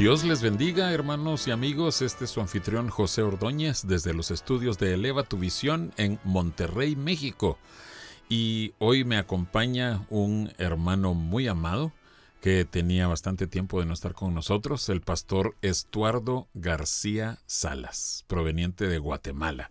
Dios 0.00 0.24
les 0.24 0.40
bendiga, 0.40 0.94
hermanos 0.94 1.46
y 1.46 1.50
amigos. 1.50 2.00
Este 2.00 2.24
es 2.24 2.30
su 2.30 2.40
anfitrión 2.40 2.88
José 2.88 3.20
Ordóñez 3.20 3.86
desde 3.86 4.14
los 4.14 4.30
estudios 4.30 4.78
de 4.78 4.94
Eleva 4.94 5.24
tu 5.24 5.36
Visión 5.36 5.92
en 5.98 6.18
Monterrey, 6.24 6.96
México. 6.96 7.58
Y 8.26 8.72
hoy 8.78 9.04
me 9.04 9.18
acompaña 9.18 10.06
un 10.08 10.54
hermano 10.56 11.12
muy 11.12 11.48
amado 11.48 11.92
que 12.40 12.64
tenía 12.64 13.08
bastante 13.08 13.46
tiempo 13.46 13.78
de 13.78 13.84
no 13.84 13.92
estar 13.92 14.14
con 14.14 14.32
nosotros, 14.32 14.88
el 14.88 15.02
pastor 15.02 15.54
Estuardo 15.60 16.48
García 16.54 17.38
Salas, 17.44 18.24
proveniente 18.26 18.88
de 18.88 18.96
Guatemala. 18.96 19.70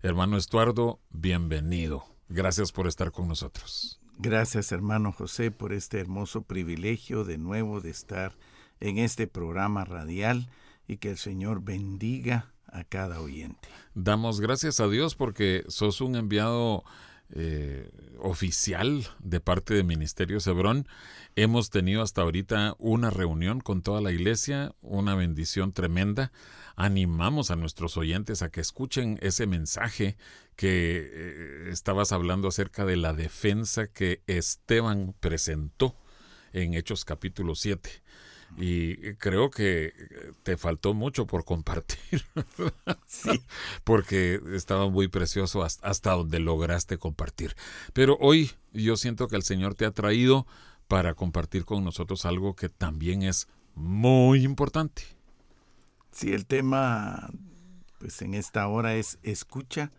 Hermano 0.00 0.38
Estuardo, 0.38 1.00
bienvenido. 1.10 2.06
Gracias 2.30 2.72
por 2.72 2.86
estar 2.86 3.12
con 3.12 3.28
nosotros. 3.28 4.00
Gracias, 4.16 4.72
hermano 4.72 5.12
José, 5.12 5.50
por 5.50 5.74
este 5.74 6.00
hermoso 6.00 6.40
privilegio 6.40 7.24
de 7.24 7.36
nuevo 7.36 7.82
de 7.82 7.90
estar 7.90 8.32
en 8.80 8.98
este 8.98 9.26
programa 9.26 9.84
radial 9.84 10.48
y 10.86 10.98
que 10.98 11.10
el 11.10 11.18
Señor 11.18 11.62
bendiga 11.62 12.52
a 12.66 12.84
cada 12.84 13.20
oyente. 13.20 13.68
Damos 13.94 14.40
gracias 14.40 14.80
a 14.80 14.88
Dios 14.88 15.14
porque 15.14 15.64
sos 15.68 16.00
un 16.00 16.16
enviado 16.16 16.84
eh, 17.30 17.90
oficial 18.18 19.04
de 19.18 19.40
parte 19.40 19.74
de 19.74 19.82
Ministerio 19.82 20.40
Cebrón. 20.40 20.86
Hemos 21.34 21.70
tenido 21.70 22.02
hasta 22.02 22.22
ahorita 22.22 22.76
una 22.78 23.10
reunión 23.10 23.60
con 23.60 23.82
toda 23.82 24.00
la 24.00 24.12
iglesia, 24.12 24.74
una 24.80 25.14
bendición 25.14 25.72
tremenda. 25.72 26.32
Animamos 26.76 27.50
a 27.50 27.56
nuestros 27.56 27.96
oyentes 27.96 28.42
a 28.42 28.50
que 28.50 28.60
escuchen 28.60 29.18
ese 29.22 29.46
mensaje 29.46 30.16
que 30.54 31.10
eh, 31.12 31.68
estabas 31.70 32.12
hablando 32.12 32.48
acerca 32.48 32.84
de 32.84 32.96
la 32.96 33.12
defensa 33.12 33.88
que 33.88 34.22
Esteban 34.26 35.14
presentó 35.18 35.96
en 36.52 36.74
Hechos 36.74 37.04
capítulo 37.04 37.54
7 37.54 37.90
y 38.56 39.14
creo 39.14 39.50
que 39.50 39.92
te 40.42 40.56
faltó 40.56 40.94
mucho 40.94 41.26
por 41.26 41.44
compartir. 41.44 42.24
sí. 43.06 43.42
Porque 43.84 44.40
estaba 44.54 44.88
muy 44.88 45.08
precioso 45.08 45.62
hasta 45.62 46.12
donde 46.12 46.38
lograste 46.38 46.98
compartir. 46.98 47.54
Pero 47.92 48.16
hoy 48.20 48.52
yo 48.72 48.96
siento 48.96 49.28
que 49.28 49.36
el 49.36 49.42
Señor 49.42 49.74
te 49.74 49.84
ha 49.84 49.90
traído 49.90 50.46
para 50.88 51.14
compartir 51.14 51.64
con 51.64 51.84
nosotros 51.84 52.24
algo 52.24 52.54
que 52.54 52.68
también 52.68 53.22
es 53.22 53.48
muy 53.74 54.44
importante. 54.44 55.02
Sí, 56.10 56.32
el 56.32 56.46
tema 56.46 57.30
pues 57.98 58.22
en 58.22 58.34
esta 58.34 58.66
hora 58.68 58.94
es 58.94 59.18
escucha 59.22 59.90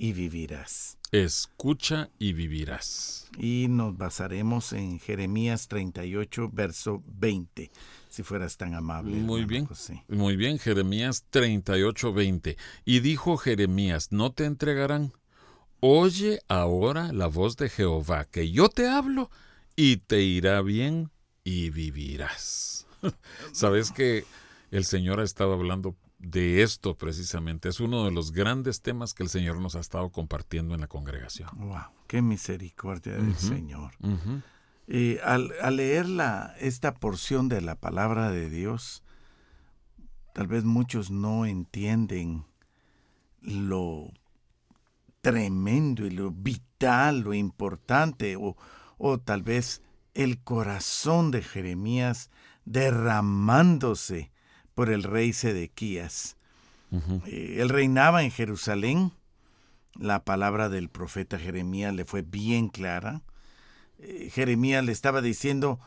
y 0.00 0.14
vivirás. 0.14 0.96
Escucha 1.12 2.08
y 2.18 2.32
vivirás. 2.32 3.28
Y 3.36 3.66
nos 3.68 3.98
basaremos 3.98 4.72
en 4.72 4.98
Jeremías 4.98 5.68
38, 5.68 6.48
verso 6.50 7.02
20, 7.06 7.70
si 8.08 8.22
fueras 8.22 8.56
tan 8.56 8.72
amable. 8.72 9.18
Muy 9.18 9.44
bien. 9.44 9.68
Muy 10.08 10.36
bien, 10.36 10.58
Jeremías 10.58 11.26
38, 11.28 12.14
20. 12.14 12.56
Y 12.86 13.00
dijo 13.00 13.36
Jeremías, 13.36 14.10
no 14.10 14.32
te 14.32 14.46
entregarán. 14.46 15.12
Oye 15.80 16.40
ahora 16.48 17.12
la 17.12 17.26
voz 17.26 17.58
de 17.58 17.68
Jehová, 17.68 18.24
que 18.24 18.50
yo 18.50 18.70
te 18.70 18.88
hablo 18.88 19.30
y 19.76 19.98
te 19.98 20.22
irá 20.22 20.62
bien 20.62 21.10
y 21.44 21.68
vivirás. 21.68 22.86
Sabes 23.52 23.92
que 23.92 24.24
el 24.70 24.86
Señor 24.86 25.20
ha 25.20 25.24
estado 25.24 25.52
hablando 25.52 25.94
de 26.20 26.62
esto 26.62 26.96
precisamente. 26.96 27.68
Es 27.68 27.80
uno 27.80 28.04
de 28.04 28.12
los 28.12 28.32
grandes 28.32 28.82
temas 28.82 29.14
que 29.14 29.22
el 29.22 29.28
Señor 29.28 29.58
nos 29.60 29.74
ha 29.74 29.80
estado 29.80 30.10
compartiendo 30.10 30.74
en 30.74 30.80
la 30.80 30.86
congregación. 30.86 31.48
¡Wow! 31.56 31.92
¡Qué 32.06 32.22
misericordia 32.22 33.14
del 33.14 33.34
Señor! 33.36 33.92
y 34.86 35.18
al, 35.18 35.52
leer 35.76 36.06
esta 36.58 36.94
porción 36.94 37.48
de 37.48 37.60
la 37.60 37.76
palabra 37.76 38.30
de 38.30 38.50
Dios, 38.50 39.02
tal 40.34 40.46
vez 40.46 40.64
muchos 40.64 41.10
no 41.10 41.46
entienden 41.46 42.44
lo 43.40 44.12
tremendo 45.20 46.06
y 46.06 46.10
lo 46.10 46.30
vital, 46.30 47.20
lo 47.20 47.34
importante, 47.34 48.36
o, 48.36 48.56
o 48.98 49.18
tal 49.18 49.42
vez 49.42 49.80
el 50.14 50.42
corazón 50.42 51.30
de 51.30 51.42
Jeremías 51.42 52.30
derramándose 52.64 54.32
por 54.80 54.88
el 54.88 55.02
rey 55.02 55.34
Sedequías. 55.34 56.38
Eh, 57.26 57.56
él 57.58 57.68
reinaba 57.68 58.22
en 58.22 58.30
Jerusalén. 58.30 59.12
La 59.94 60.24
palabra 60.24 60.70
del 60.70 60.88
profeta 60.88 61.38
Jeremías 61.38 61.92
le 61.92 62.06
fue 62.06 62.22
bien 62.22 62.70
clara. 62.70 63.20
Eh, 63.98 64.30
Jeremías 64.32 64.82
le 64.82 64.92
estaba 64.92 65.20
diciendo, 65.20 65.80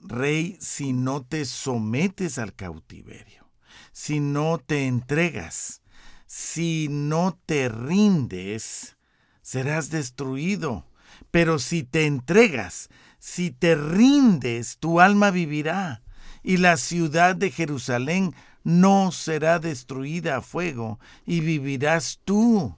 Rey, 0.00 0.56
si 0.58 0.92
no 0.92 1.24
te 1.24 1.44
sometes 1.44 2.36
al 2.36 2.52
cautiverio, 2.52 3.48
si 3.92 4.18
no 4.18 4.58
te 4.58 4.88
entregas, 4.88 5.80
si 6.26 6.88
no 6.90 7.38
te 7.46 7.68
rindes, 7.68 8.96
serás 9.40 9.88
destruido. 9.88 10.84
Pero 11.30 11.60
si 11.60 11.84
te 11.84 12.06
entregas, 12.06 12.88
si 13.20 13.52
te 13.52 13.76
rindes, 13.76 14.78
tu 14.78 14.98
alma 14.98 15.30
vivirá 15.30 16.02
y 16.42 16.56
la 16.58 16.76
ciudad 16.76 17.36
de 17.36 17.50
Jerusalén 17.50 18.34
no 18.64 19.12
será 19.12 19.58
destruida 19.58 20.36
a 20.36 20.40
fuego, 20.42 20.98
y 21.26 21.40
vivirás 21.40 22.20
tú, 22.24 22.76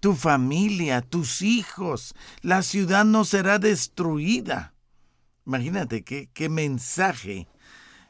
tu 0.00 0.14
familia, 0.14 1.02
tus 1.02 1.42
hijos. 1.42 2.14
La 2.42 2.62
ciudad 2.62 3.04
no 3.04 3.24
será 3.24 3.58
destruida. 3.58 4.74
Imagínate 5.46 6.02
qué, 6.04 6.48
mensaje. 6.48 7.48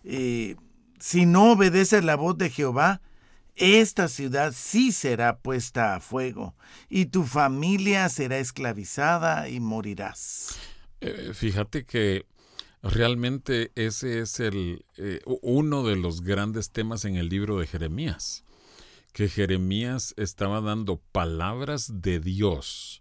Eh, 0.05 0.57
si 0.99 1.27
no 1.27 1.53
obedeces 1.53 2.05
la 2.05 2.17
voz 2.17 2.37
de 2.39 2.51
Jehová, 2.51 3.01
esta 3.55 4.07
ciudad 4.07 4.53
sí 4.57 4.93
será 4.93 5.39
puesta 5.39 5.97
a 5.97 6.01
fuego, 6.01 6.55
y 6.89 7.07
tu 7.07 7.25
familia 7.25 8.09
será 8.09 8.39
esclavizada 8.39 9.49
y 9.49 9.59
morirás. 9.59 10.57
Eh, 11.01 11.33
fíjate 11.35 11.85
que 11.85 12.27
Realmente 12.83 13.73
ese 13.75 14.21
es 14.21 14.39
el, 14.39 14.85
eh, 14.97 15.21
uno 15.43 15.83
de 15.83 15.97
los 15.97 16.21
grandes 16.21 16.71
temas 16.71 17.05
en 17.05 17.17
el 17.17 17.29
libro 17.29 17.59
de 17.59 17.67
Jeremías, 17.67 18.45
que 19.13 19.29
Jeremías 19.29 20.15
estaba 20.17 20.61
dando 20.61 21.01
palabras 21.13 22.01
de 22.01 22.21
Dios. 22.21 23.01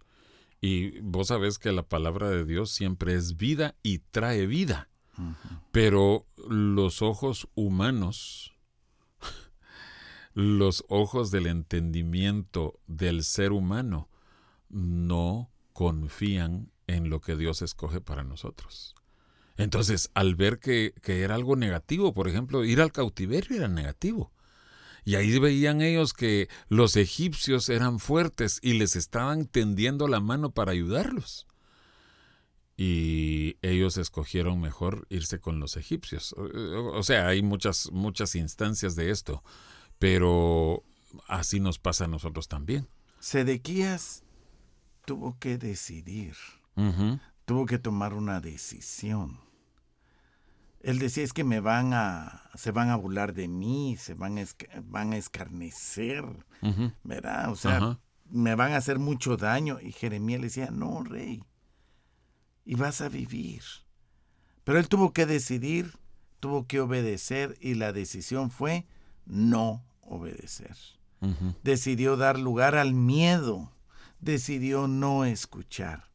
Y 0.60 0.98
vos 1.00 1.28
sabés 1.28 1.58
que 1.58 1.70
la 1.70 1.84
palabra 1.84 2.28
de 2.28 2.44
Dios 2.44 2.72
siempre 2.72 3.14
es 3.14 3.36
vida 3.36 3.76
y 3.82 3.98
trae 3.98 4.46
vida. 4.46 4.88
Pero 5.72 6.26
los 6.48 7.02
ojos 7.02 7.48
humanos, 7.54 8.54
los 10.34 10.84
ojos 10.88 11.30
del 11.32 11.46
entendimiento 11.46 12.78
del 12.86 13.24
ser 13.24 13.52
humano, 13.52 14.08
no 14.68 15.50
confían 15.72 16.70
en 16.86 17.10
lo 17.10 17.20
que 17.20 17.36
Dios 17.36 17.62
escoge 17.62 18.00
para 18.00 18.22
nosotros. 18.22 18.94
Entonces, 19.58 20.10
al 20.14 20.36
ver 20.36 20.60
que, 20.60 20.94
era 21.04 21.34
algo 21.34 21.56
negativo, 21.56 22.14
por 22.14 22.28
ejemplo, 22.28 22.64
ir 22.64 22.80
al 22.80 22.92
cautiverio 22.92 23.56
era 23.56 23.66
negativo. 23.66 24.32
Y 25.04 25.16
ahí 25.16 25.36
veían 25.38 25.82
ellos 25.82 26.12
que 26.12 26.48
los 26.68 26.96
egipcios 26.96 27.68
eran 27.68 27.98
fuertes 27.98 28.60
y 28.62 28.74
les 28.74 28.94
estaban 28.94 29.46
tendiendo 29.46 30.06
la 30.06 30.20
mano 30.20 30.52
para 30.52 30.72
ayudarlos. 30.72 31.46
Y 32.76 33.56
ellos 33.62 33.96
escogieron 33.96 34.60
mejor 34.60 35.08
irse 35.10 35.40
con 35.40 35.58
los 35.58 35.76
egipcios. 35.76 36.36
O 36.38 37.02
sea, 37.02 37.26
hay 37.26 37.42
muchas, 37.42 37.90
muchas 37.90 38.36
instancias 38.36 38.94
de 38.94 39.10
esto, 39.10 39.42
pero 39.98 40.84
así 41.26 41.58
nos 41.58 41.80
pasa 41.80 42.04
a 42.04 42.08
nosotros 42.08 42.46
también. 42.46 42.86
Sedequías 43.18 44.22
tuvo 45.04 45.36
que 45.40 45.58
decidir, 45.58 46.36
tuvo 47.44 47.66
que 47.66 47.78
tomar 47.80 48.14
una 48.14 48.40
decisión 48.40 49.47
él 50.88 50.98
decía 50.98 51.22
es 51.22 51.34
que 51.34 51.44
me 51.44 51.60
van 51.60 51.92
a, 51.92 52.48
se 52.54 52.70
van 52.70 52.88
a 52.88 52.96
burlar 52.96 53.34
de 53.34 53.46
mí, 53.46 53.98
se 53.98 54.14
van 54.14 54.38
a, 54.38 54.44
van 54.84 55.12
a 55.12 55.18
escarnecer, 55.18 56.24
¿verdad? 57.04 57.50
O 57.50 57.56
sea, 57.56 57.98
me 58.30 58.54
van 58.54 58.72
a 58.72 58.78
hacer 58.78 58.98
mucho 58.98 59.36
daño. 59.36 59.78
Y 59.82 59.92
Jeremías 59.92 60.40
le 60.40 60.46
decía, 60.46 60.70
no, 60.70 61.02
rey, 61.02 61.44
y 62.64 62.74
vas 62.74 63.02
a 63.02 63.10
vivir. 63.10 63.62
Pero 64.64 64.78
él 64.78 64.88
tuvo 64.88 65.12
que 65.12 65.26
decidir, 65.26 65.92
tuvo 66.40 66.66
que 66.66 66.80
obedecer 66.80 67.58
y 67.60 67.74
la 67.74 67.92
decisión 67.92 68.50
fue 68.50 68.86
no 69.26 69.84
obedecer. 70.00 70.74
Decidió 71.64 72.16
dar 72.16 72.38
lugar 72.38 72.76
al 72.76 72.94
miedo, 72.94 73.72
decidió 74.20 74.88
no 74.88 75.26
escuchar. 75.26 76.08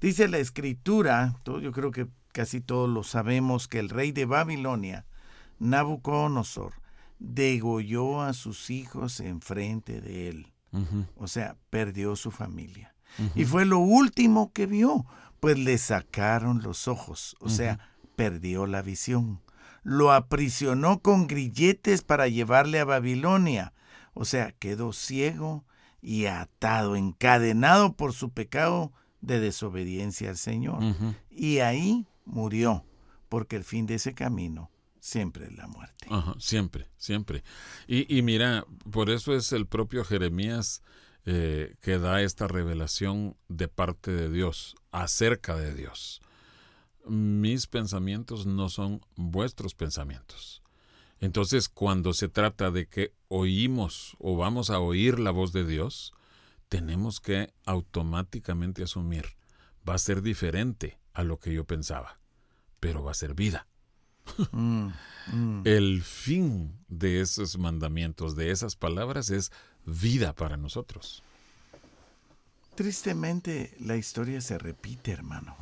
Dice 0.00 0.28
la 0.28 0.38
escritura, 0.38 1.34
yo 1.44 1.72
creo 1.72 1.90
que 1.90 2.06
casi 2.38 2.60
todos 2.60 2.88
lo 2.88 3.02
sabemos, 3.02 3.66
que 3.66 3.80
el 3.80 3.88
rey 3.88 4.12
de 4.12 4.24
Babilonia, 4.24 5.06
Nabucodonosor, 5.58 6.74
degolló 7.18 8.22
a 8.22 8.32
sus 8.32 8.70
hijos 8.70 9.18
enfrente 9.18 10.00
de 10.00 10.28
él. 10.28 10.52
O 11.16 11.26
sea, 11.26 11.56
perdió 11.68 12.14
su 12.14 12.30
familia. 12.30 12.94
Y 13.34 13.44
fue 13.44 13.64
lo 13.64 13.80
último 13.80 14.52
que 14.52 14.66
vio, 14.66 15.04
pues 15.40 15.58
le 15.58 15.78
sacaron 15.78 16.62
los 16.62 16.86
ojos, 16.86 17.34
o 17.40 17.48
sea, 17.48 17.80
perdió 18.14 18.66
la 18.66 18.82
visión. 18.82 19.40
Lo 19.82 20.12
aprisionó 20.12 21.00
con 21.00 21.26
grilletes 21.26 22.02
para 22.02 22.28
llevarle 22.28 22.78
a 22.78 22.84
Babilonia, 22.84 23.72
o 24.14 24.24
sea, 24.24 24.52
quedó 24.52 24.92
ciego 24.92 25.64
y 26.00 26.26
atado, 26.26 26.94
encadenado 26.94 27.94
por 27.94 28.12
su 28.12 28.30
pecado 28.30 28.92
de 29.22 29.40
desobediencia 29.40 30.30
al 30.30 30.36
Señor. 30.36 30.78
Y 31.32 31.58
ahí 31.58 32.06
murió, 32.28 32.84
porque 33.28 33.56
el 33.56 33.64
fin 33.64 33.86
de 33.86 33.94
ese 33.94 34.14
camino 34.14 34.70
siempre 35.00 35.46
es 35.46 35.56
la 35.56 35.66
muerte. 35.66 36.06
siempre, 36.38 36.88
siempre. 36.96 37.42
Y, 37.86 38.22
mira, 38.22 38.64
por 38.90 39.10
eso 39.10 39.34
es 39.34 39.52
el 39.52 39.66
propio 39.66 40.04
Jeremías 40.04 40.82
eh, 41.24 41.74
que 41.80 41.98
da 41.98 42.22
esta 42.22 42.46
revelación 42.46 43.36
de 43.48 43.68
parte 43.68 44.10
de 44.12 44.30
Dios, 44.30 44.76
acerca 44.92 45.56
de 45.56 45.74
Dios. 45.74 46.20
Mis 47.06 47.66
pensamientos 47.66 48.46
no 48.46 48.68
son 48.68 49.00
vuestros 49.16 49.74
pensamientos. 49.74 50.62
Entonces, 51.20 51.68
cuando 51.68 52.12
se 52.12 52.28
trata 52.28 52.70
de 52.70 52.86
que 52.86 53.12
oímos 53.28 54.16
o 54.18 54.36
vamos 54.36 54.70
a 54.70 54.78
oír 54.78 55.18
la 55.18 55.30
voz 55.30 55.52
de 55.52 55.64
Dios, 55.64 56.12
tenemos 56.68 57.20
que 57.20 57.52
automáticamente 57.64 58.84
asumir, 58.84 59.24
va 59.88 59.94
a 59.94 59.98
ser 59.98 60.22
diferente 60.22 60.97
a 61.18 61.24
lo 61.24 61.40
que 61.40 61.52
yo 61.52 61.64
pensaba, 61.64 62.20
pero 62.78 63.02
va 63.02 63.10
a 63.10 63.14
ser 63.14 63.34
vida. 63.34 63.66
Mm, 64.52 64.90
mm. 65.32 65.62
El 65.64 66.02
fin 66.02 66.78
de 66.88 67.22
esos 67.22 67.58
mandamientos, 67.58 68.36
de 68.36 68.50
esas 68.50 68.76
palabras, 68.76 69.30
es 69.30 69.50
vida 69.84 70.34
para 70.34 70.56
nosotros. 70.56 71.24
Tristemente, 72.74 73.74
la 73.80 73.96
historia 73.96 74.40
se 74.42 74.58
repite, 74.58 75.10
hermano. 75.10 75.56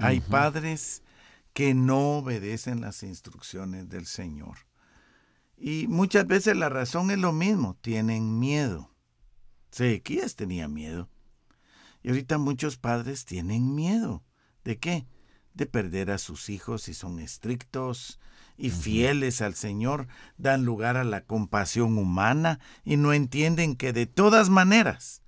Hay 0.00 0.20
padres 0.20 1.02
que 1.54 1.72
no 1.72 2.18
obedecen 2.18 2.80
las 2.80 3.04
instrucciones 3.04 3.88
del 3.88 4.06
Señor. 4.06 4.58
Y 5.56 5.86
muchas 5.86 6.26
veces 6.26 6.56
la 6.56 6.68
razón 6.68 7.10
es 7.12 7.18
lo 7.18 7.32
mismo, 7.32 7.78
tienen 7.80 8.40
miedo. 8.40 8.90
Sequías 9.70 10.34
tenía 10.34 10.68
miedo. 10.68 11.08
Y 12.02 12.08
ahorita 12.08 12.38
muchos 12.38 12.76
padres 12.76 13.24
tienen 13.24 13.74
miedo. 13.74 14.24
¿De 14.64 14.78
qué? 14.78 15.06
De 15.54 15.66
perder 15.66 16.10
a 16.10 16.18
sus 16.18 16.48
hijos 16.48 16.82
si 16.82 16.94
son 16.94 17.18
estrictos 17.18 18.18
y 18.56 18.70
fieles 18.70 19.40
al 19.42 19.54
Señor, 19.54 20.08
dan 20.36 20.64
lugar 20.64 20.96
a 20.96 21.04
la 21.04 21.24
compasión 21.24 21.98
humana 21.98 22.60
y 22.84 22.96
no 22.96 23.12
entienden 23.12 23.76
que 23.76 23.92
de 23.92 24.06
todas 24.06 24.50
maneras, 24.50 25.22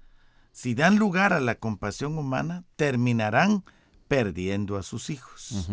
si 0.53 0.75
dan 0.75 0.99
lugar 0.99 1.32
a 1.32 1.41
la 1.41 1.56
compasión 1.56 2.17
humana, 2.19 2.65
terminarán 2.76 3.65
perdiendo 4.09 4.76
a 4.76 4.82
sus 4.82 5.11
hijos. 5.11 5.69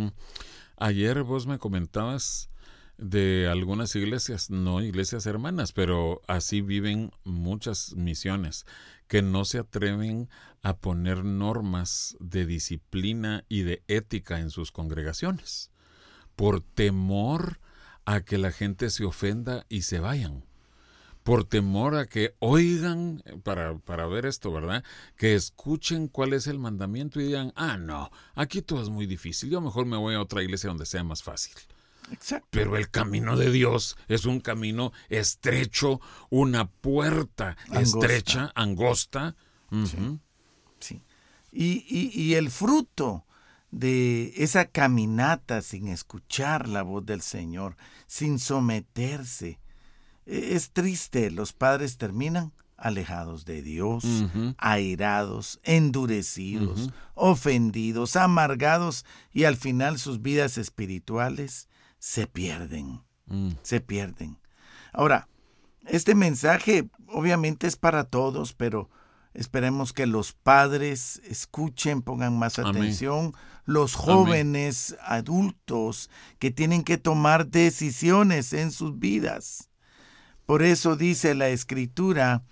Ayer 0.77 1.21
vos 1.24 1.45
me 1.45 1.59
comentabas 1.59 2.50
de 3.01 3.48
algunas 3.48 3.95
iglesias, 3.95 4.51
no 4.51 4.80
iglesias 4.80 5.25
hermanas, 5.25 5.74
pero 5.74 6.21
así 6.27 6.62
viven 6.62 7.12
muchas 7.24 7.95
misiones 7.95 8.65
que 9.07 9.24
no 9.24 9.44
se 9.44 9.57
atreven 9.57 10.30
a 10.62 10.77
poner 10.77 11.25
normas 11.25 12.15
de 12.19 12.45
disciplina 12.45 13.44
y 13.50 13.63
de 13.63 13.83
ética 13.88 14.39
en 14.39 14.51
sus 14.51 14.71
congregaciones, 14.71 15.71
por 16.36 16.62
temor 16.62 17.59
a 18.06 18.21
que 18.21 18.38
la 18.38 18.51
gente 18.51 18.92
se 18.92 19.03
ofenda 19.03 19.65
y 19.68 19.81
se 19.81 20.00
vayan 20.00 20.45
por 21.24 21.44
temor 21.44 21.95
a 21.95 22.07
que 22.07 22.36
oigan, 22.39 23.21
eh, 23.25 23.38
para, 23.44 23.77
para, 23.77 24.07
ver 24.07 24.25
esto, 24.25 24.51
¿verdad? 24.51 24.83
Que 25.15 25.36
escuchen 25.36 26.07
cuál 26.07 26.33
es 26.33 26.48
el 26.48 26.57
mandamiento 26.57 27.21
y 27.21 27.25
digan, 27.25 27.53
ah, 27.56 27.77
no, 27.77 28.09
aquí 28.33 28.63
todo 28.63 28.81
es 28.81 28.89
muy 28.89 29.06
difícil, 29.06 29.51
yo 29.51 29.62
mejor 29.62 29.86
me 29.86 29.98
voy 29.98 30.15
a 30.15 30.21
otra 30.21 30.42
iglesia 30.42 30.69
donde 30.69 30.88
sea 30.88 31.03
más 31.03 31.21
fácil. 31.21 31.53
Exacto. 32.12 32.48
Pero 32.52 32.78
el 32.78 32.90
camino 32.90 33.38
de 33.38 33.52
Dios 33.52 33.98
es 34.08 34.25
un 34.25 34.40
camino 34.40 34.92
estrecho, 35.10 36.02
una 36.30 36.69
puerta 36.69 37.58
estrecha, 37.74 38.52
angosta. 38.56 39.36
Sí. 40.80 41.02
Y, 41.52 41.86
y, 41.88 42.12
y 42.13 42.36
el 42.36 42.50
fruto 42.50 43.25
de 43.72 44.34
esa 44.36 44.66
caminata 44.66 45.62
sin 45.62 45.88
escuchar 45.88 46.68
la 46.68 46.84
voz 46.84 47.06
del 47.06 47.22
Señor, 47.22 47.78
sin 48.08 48.40
someterse, 48.40 49.60
e-, 50.25 50.56
es 50.56 50.72
triste, 50.72 51.31
los 51.31 51.54
padres 51.54 51.98
terminan 51.98 52.52
alejados 52.78 53.46
de 53.46 53.62
Dios, 53.62 54.04
airados, 54.58 55.60
endurecidos, 55.63 56.90
ofendidos, 57.13 58.16
amargados 58.16 59.06
y 59.31 59.44
al 59.44 59.56
final 59.56 60.00
sus 60.00 60.24
vidas 60.24 60.58
espirituales 60.58 61.69
se 62.01 62.25
pierden, 62.25 63.03
mm. 63.27 63.51
se 63.62 63.80
pierden. 63.80 64.39
Ahora, 64.92 65.30
este 65.86 66.15
mensaje 66.15 66.89
obviamente 67.07 67.68
es 67.68 67.75
para 67.75 68.06
todos, 68.06 68.53
pero 68.53 68.89
esperemos 69.36 69.94
que 69.94 70.07
los 70.07 70.33
padres 70.33 71.21
escuchen, 71.24 72.01
pongan 72.01 72.38
más 72.38 72.57
atención, 72.57 73.33
los 73.65 73.94
jóvenes 73.94 74.98
adultos 75.03 76.09
que 76.39 76.50
tienen 76.50 76.83
que 76.83 76.98
tomar 76.98 77.48
decisiones 77.48 78.51
en 78.53 78.71
sus 78.71 78.98
vidas. 78.98 79.69
Por 80.48 80.63
eso 80.63 80.95
dice 80.95 81.36
la 81.36 81.50
escritura, 81.50 82.44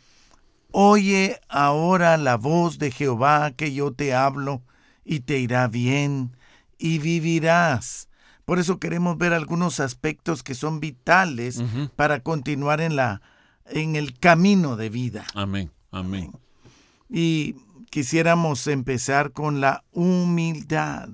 Oye 0.72 1.41
ahora 1.50 2.18
la 2.18 2.38
voz 2.38 2.77
de 2.77 2.91
Jehová 2.91 3.51
que 3.51 3.74
yo 3.74 3.91
te 3.94 4.13
hablo, 4.13 4.62
y 5.03 5.22
te 5.22 5.39
irá 5.39 5.68
bien, 5.68 6.38
y 6.77 7.00
vivirás. 7.00 8.09
Por 8.50 8.58
eso 8.58 8.79
queremos 8.79 9.15
ver 9.15 9.32
algunos 9.34 9.79
aspectos 9.79 10.41
que 10.41 10.56
son 10.56 10.79
vitales 10.79 11.62
para 11.96 12.22
continuar 12.22 12.82
en 12.82 12.96
la 12.96 13.22
en 13.68 13.96
el 13.96 14.18
camino 14.18 14.75
de 14.75 14.89
vida. 14.89 15.27
Amén. 15.36 15.70
Amén. 15.91 16.32
Y 17.08 17.58
quisiéramos 17.91 18.65
empezar 18.65 19.34
con 19.34 19.62
la 19.62 19.84
humildad. 19.91 21.10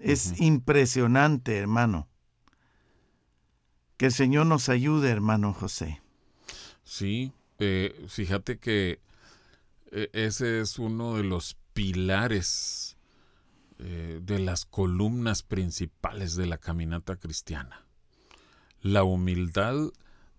Es 0.00 0.40
impresionante, 0.40 1.56
hermano. 1.56 2.08
Que 3.96 4.06
el 4.06 4.12
Señor 4.12 4.46
nos 4.46 4.68
ayude, 4.68 5.08
hermano 5.08 5.52
José. 5.52 6.02
Sí, 6.82 7.30
eh, 7.60 8.06
fíjate 8.08 8.58
que 8.58 8.98
eh, 9.92 10.10
ese 10.14 10.62
es 10.62 10.80
uno 10.80 11.14
de 11.14 11.22
los 11.22 11.56
pilares 11.74 12.81
eh, 13.78 14.20
de 14.22 14.38
las 14.38 14.64
columnas 14.64 15.42
principales 15.42 16.36
de 16.36 16.46
la 16.46 16.58
caminata 16.58 17.16
cristiana. 17.16 17.84
La 18.80 19.04
humildad 19.04 19.90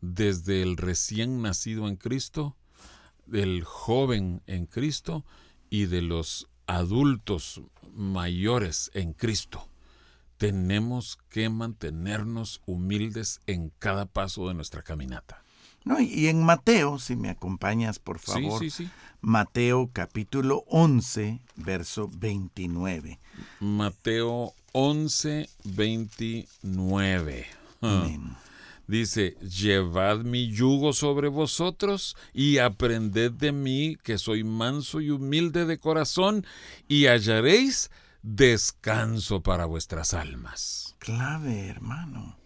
desde 0.02 0.62
el 0.62 0.78
recién 0.78 1.42
nacido 1.42 1.88
en 1.88 1.96
Cristo, 1.96 2.56
del 3.25 3.63
joven 3.63 4.42
en 4.48 4.66
Cristo 4.66 5.25
y 5.70 5.86
de 5.86 6.02
los 6.02 6.50
adultos 6.68 7.62
mayores 7.94 8.92
en 8.94 9.13
Cristo 9.13 9.70
tenemos 10.44 11.18
que 11.30 11.50
mantenernos 11.50 12.62
humildes 12.66 13.40
en 13.48 13.70
cada 13.80 14.06
paso 14.06 14.48
de 14.50 14.54
nuestra 14.54 14.82
caminata. 14.82 15.42
No, 15.86 16.00
y 16.00 16.28
en 16.28 16.44
Mateo, 16.44 17.00
si 17.00 17.16
me 17.16 17.30
acompañas, 17.30 18.00
por 18.00 18.20
favor. 18.20 18.63
Mateo 19.22 19.90
capítulo 19.92 20.63
11, 20.68 21.40
verso 21.56 22.10
29. 22.13 23.20
Mateo 23.60 24.54
11, 24.74 25.50
29. 25.63 27.48
Ah. 27.82 28.08
Dice, 28.88 29.38
llevad 29.40 30.20
mi 30.20 30.52
yugo 30.52 30.92
sobre 30.92 31.30
vosotros 31.30 32.18
y 32.34 32.58
aprended 32.58 33.32
de 33.32 33.54
mí, 33.54 33.98
que 34.04 34.18
soy 34.18 34.44
manso 34.44 35.00
y 35.00 35.10
humilde 35.10 35.66
de 35.66 35.80
corazón, 35.80 36.46
y 36.88 37.06
hallaréis 37.06 37.92
descanso 38.24 39.42
para 39.42 39.66
vuestras 39.66 40.13
almas. 40.13 40.96
Clave, 41.00 41.68
hermano. 41.68 42.42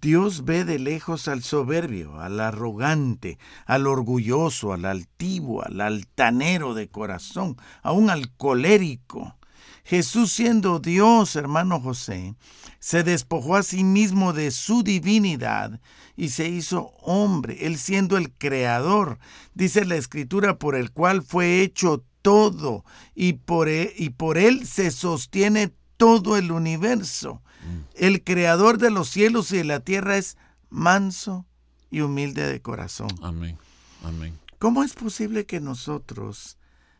Dios 0.00 0.44
ve 0.44 0.64
de 0.64 0.78
lejos 0.78 1.28
al 1.28 1.42
soberbio, 1.42 2.20
al 2.20 2.40
arrogante, 2.40 3.38
al 3.66 3.86
orgulloso, 3.86 4.72
al 4.72 4.84
altivo, 4.84 5.62
al 5.64 5.80
altanero 5.80 6.74
de 6.74 6.88
corazón, 6.88 7.56
aún 7.82 8.08
al 8.08 8.34
colérico. 8.36 9.36
Jesús 9.84 10.32
siendo 10.32 10.78
Dios, 10.78 11.36
hermano 11.36 11.80
José, 11.80 12.34
se 12.78 13.02
despojó 13.02 13.56
a 13.56 13.62
sí 13.62 13.84
mismo 13.84 14.32
de 14.32 14.50
su 14.52 14.82
divinidad 14.82 15.80
y 16.16 16.30
se 16.30 16.48
hizo 16.48 16.92
hombre, 17.02 17.66
él 17.66 17.78
siendo 17.78 18.16
el 18.16 18.32
creador, 18.32 19.18
dice 19.54 19.84
la 19.84 19.96
escritura, 19.96 20.58
por 20.58 20.76
el 20.76 20.92
cual 20.92 21.22
fue 21.22 21.60
hecho 21.60 22.04
todo 22.22 22.84
y 23.14 23.34
por 23.34 23.68
él, 23.68 23.88
e, 23.88 23.94
y 24.04 24.10
por 24.10 24.38
él 24.38 24.66
se 24.66 24.90
sostiene 24.90 25.74
todo 26.02 26.36
el 26.36 26.52
universo. 26.52 27.42
Mm. 27.64 27.78
El 27.94 28.24
creador 28.24 28.78
de 28.78 28.90
los 28.90 29.08
cielos 29.08 29.52
y 29.52 29.58
de 29.58 29.64
la 29.64 29.80
tierra 29.80 30.16
es 30.16 30.36
manso 30.70 31.46
y 31.90 32.00
humilde 32.00 32.46
de 32.46 32.60
corazón. 32.60 33.10
Amén. 33.22 33.56
Amén. 34.04 34.38
¿Cómo 34.58 34.82
es 34.82 34.94
posible 34.94 35.44
que 35.46 35.60
nosotros, 35.60 36.58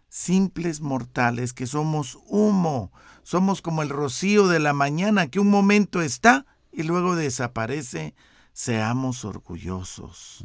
simples 0.08 0.80
mortales, 0.80 1.52
que 1.52 1.66
somos 1.66 2.18
humo, 2.26 2.92
somos 3.22 3.62
como 3.62 3.82
el 3.82 3.88
rocío 3.88 4.48
de 4.48 4.58
la 4.58 4.72
mañana 4.72 5.28
que 5.28 5.40
un 5.40 5.48
momento 5.48 6.02
está 6.02 6.44
y 6.72 6.82
luego 6.82 7.16
desaparece, 7.16 8.14
seamos 8.52 9.24
orgullosos? 9.24 10.44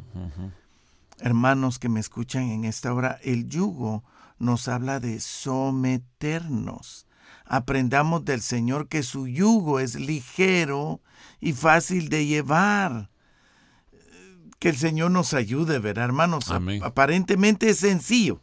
Hermanos 1.18 1.78
que 1.78 1.88
me 1.88 2.00
escuchan 2.00 2.44
en 2.50 2.64
esta 2.64 2.94
hora, 2.94 3.18
el 3.22 3.48
yugo 3.48 4.04
nos 4.38 4.68
habla 4.68 5.00
de 5.00 5.20
someternos. 5.20 7.07
Aprendamos 7.48 8.26
del 8.26 8.42
Señor 8.42 8.88
que 8.88 9.02
su 9.02 9.26
yugo 9.26 9.80
es 9.80 9.94
ligero 9.94 11.00
y 11.40 11.54
fácil 11.54 12.10
de 12.10 12.26
llevar. 12.26 13.10
Que 14.58 14.68
el 14.68 14.76
Señor 14.76 15.12
nos 15.12 15.32
ayude, 15.32 15.78
¿verdad, 15.78 16.04
hermanos? 16.04 16.50
Aparentemente 16.82 17.70
es 17.70 17.78
sencillo. 17.78 18.42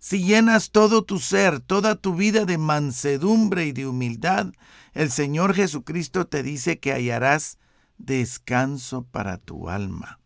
Si 0.00 0.24
llenas 0.24 0.70
todo 0.70 1.04
tu 1.04 1.20
ser, 1.20 1.60
toda 1.60 1.94
tu 1.94 2.16
vida 2.16 2.46
de 2.46 2.58
mansedumbre 2.58 3.66
y 3.66 3.72
de 3.72 3.86
humildad, 3.86 4.52
el 4.92 5.10
Señor 5.12 5.54
Jesucristo 5.54 6.26
te 6.26 6.42
dice 6.42 6.80
que 6.80 6.92
hallarás 6.92 7.58
descanso 7.98 9.04
para 9.04 9.36
tu 9.36 9.68
alma. 9.68 10.18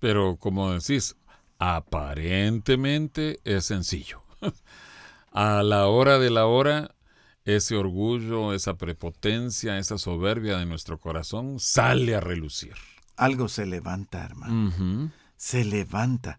Pero 0.00 0.36
como 0.38 0.72
decís, 0.72 1.14
aparentemente 1.58 3.38
es 3.44 3.66
sencillo. 3.66 4.22
A 5.32 5.62
la 5.62 5.86
hora 5.86 6.18
de 6.18 6.30
la 6.30 6.46
hora, 6.46 6.94
ese 7.44 7.76
orgullo, 7.76 8.52
esa 8.52 8.74
prepotencia, 8.74 9.78
esa 9.78 9.98
soberbia 9.98 10.58
de 10.58 10.66
nuestro 10.66 11.00
corazón 11.00 11.58
sale 11.58 12.14
a 12.14 12.20
relucir. 12.20 12.74
Algo 13.16 13.48
se 13.48 13.66
levanta, 13.66 14.24
hermano. 14.24 15.10
Se 15.36 15.64
levanta. 15.64 16.38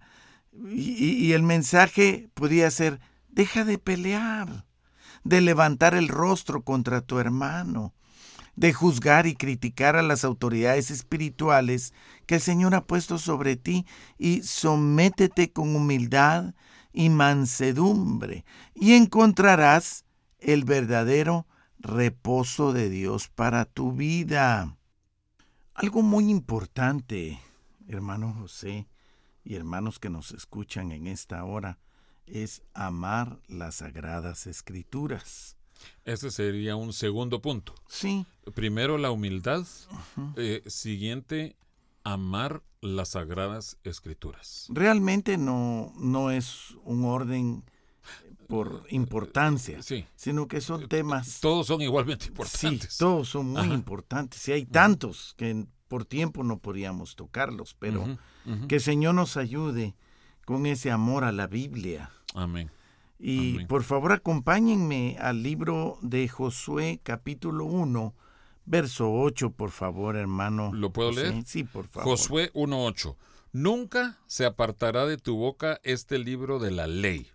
Y, 0.70 1.26
y 1.26 1.34
el 1.34 1.44
mensaje 1.44 2.30
podría 2.36 2.70
ser, 2.70 3.00
deja 3.30 3.66
de 3.66 3.80
pelear, 3.80 4.66
de 5.24 5.42
levantar 5.42 5.96
el 5.96 6.08
rostro 6.08 6.64
contra 6.64 7.02
tu 7.02 7.18
hermano, 7.18 7.94
de 8.56 8.74
juzgar 8.74 9.26
y 9.26 9.36
criticar 9.36 9.96
a 9.96 10.04
las 10.04 10.24
autoridades 10.24 10.92
espirituales 10.92 11.94
que 12.28 12.36
el 12.36 12.42
Señor 12.42 12.76
ha 12.76 12.86
puesto 12.86 13.18
sobre 13.18 13.56
ti 13.56 13.86
y 14.20 14.44
sométete 14.44 15.52
con 15.52 15.76
humildad 15.76 16.54
y 16.94 17.10
mansedumbre 17.10 18.46
y 18.76 18.94
encontrarás 18.94 20.06
el 20.40 20.64
verdadero 20.64 21.48
reposo 21.80 22.72
de 22.72 22.90
Dios 22.90 23.28
para 23.28 23.66
tu 23.66 23.92
vida. 23.92 24.78
Algo 25.74 26.02
muy 26.02 26.30
importante, 26.30 27.40
hermano 27.88 28.34
José 28.34 28.88
y 29.44 29.56
hermanos 29.56 30.00
que 30.00 30.10
nos 30.10 30.32
escuchan 30.32 30.92
en 30.92 31.08
esta 31.08 31.44
hora, 31.44 31.80
es 32.26 32.62
amar 32.74 33.40
las 33.48 33.76
sagradas 33.76 34.48
escrituras. 34.48 35.58
Ese 36.06 36.32
sería 36.32 36.76
un 36.76 36.94
segundo 36.94 37.42
punto. 37.42 37.76
Sí. 37.88 38.26
Primero 38.54 38.98
la 38.98 39.12
humildad. 39.12 39.66
Eh, 40.38 40.64
siguiente, 40.68 41.58
amar 42.04 42.64
las 42.82 43.10
sagradas 43.10 43.78
escrituras. 43.84 44.68
Realmente 44.70 45.38
no, 45.38 45.94
no 45.98 46.32
es 46.32 46.76
un 46.84 47.06
orden 47.06 47.64
por 48.48 48.86
importancia, 48.90 49.82
sí. 49.82 50.06
sino 50.16 50.48
que 50.48 50.62
son 50.62 50.88
temas... 50.88 51.40
Todos 51.40 51.68
son 51.68 51.82
igualmente 51.82 52.28
importantes. 52.28 52.94
Sí, 52.94 53.00
todos 53.00 53.30
son 53.30 53.48
muy 53.48 53.72
importantes. 53.72 54.48
Y 54.48 54.52
hay 54.52 54.66
tantos 54.66 55.34
que 55.38 55.66
por 55.88 56.06
tiempo 56.06 56.44
no 56.44 56.60
podíamos 56.60 57.16
tocarlos, 57.16 57.76
pero 57.80 58.18
que 58.68 58.76
el 58.76 58.82
Señor 58.82 59.16
nos 59.16 59.38
ayude 59.38 59.96
con 60.46 60.66
ese 60.66 60.92
amor 60.92 61.24
a 61.24 61.32
la 61.32 61.48
Biblia. 61.48 62.12
Amén. 62.34 62.70
Y 63.20 63.64
por 63.66 63.84
favor 63.84 64.12
acompáñenme 64.12 65.18
al 65.20 65.44
libro 65.44 65.98
de 66.02 66.28
Josué 66.28 67.00
capítulo 67.04 67.66
1, 67.66 68.14
verso 68.66 69.12
8, 69.12 69.52
por 69.52 69.72
favor, 69.72 70.16
hermano. 70.16 70.72
¿Lo 70.74 70.92
puedo 70.92 71.12
leer? 71.12 71.44
Sí, 71.46 71.64
por 71.64 71.88
favor. 71.88 72.10
Josué 72.10 72.52
1.8. 72.54 73.16
Nunca 73.52 74.20
se 74.26 74.46
apartará 74.46 75.06
de 75.06 75.18
tu 75.18 75.36
boca 75.36 75.80
este 75.84 76.18
libro 76.18 76.60
de 76.60 76.72
la 76.72 76.88
ley, 76.88 77.30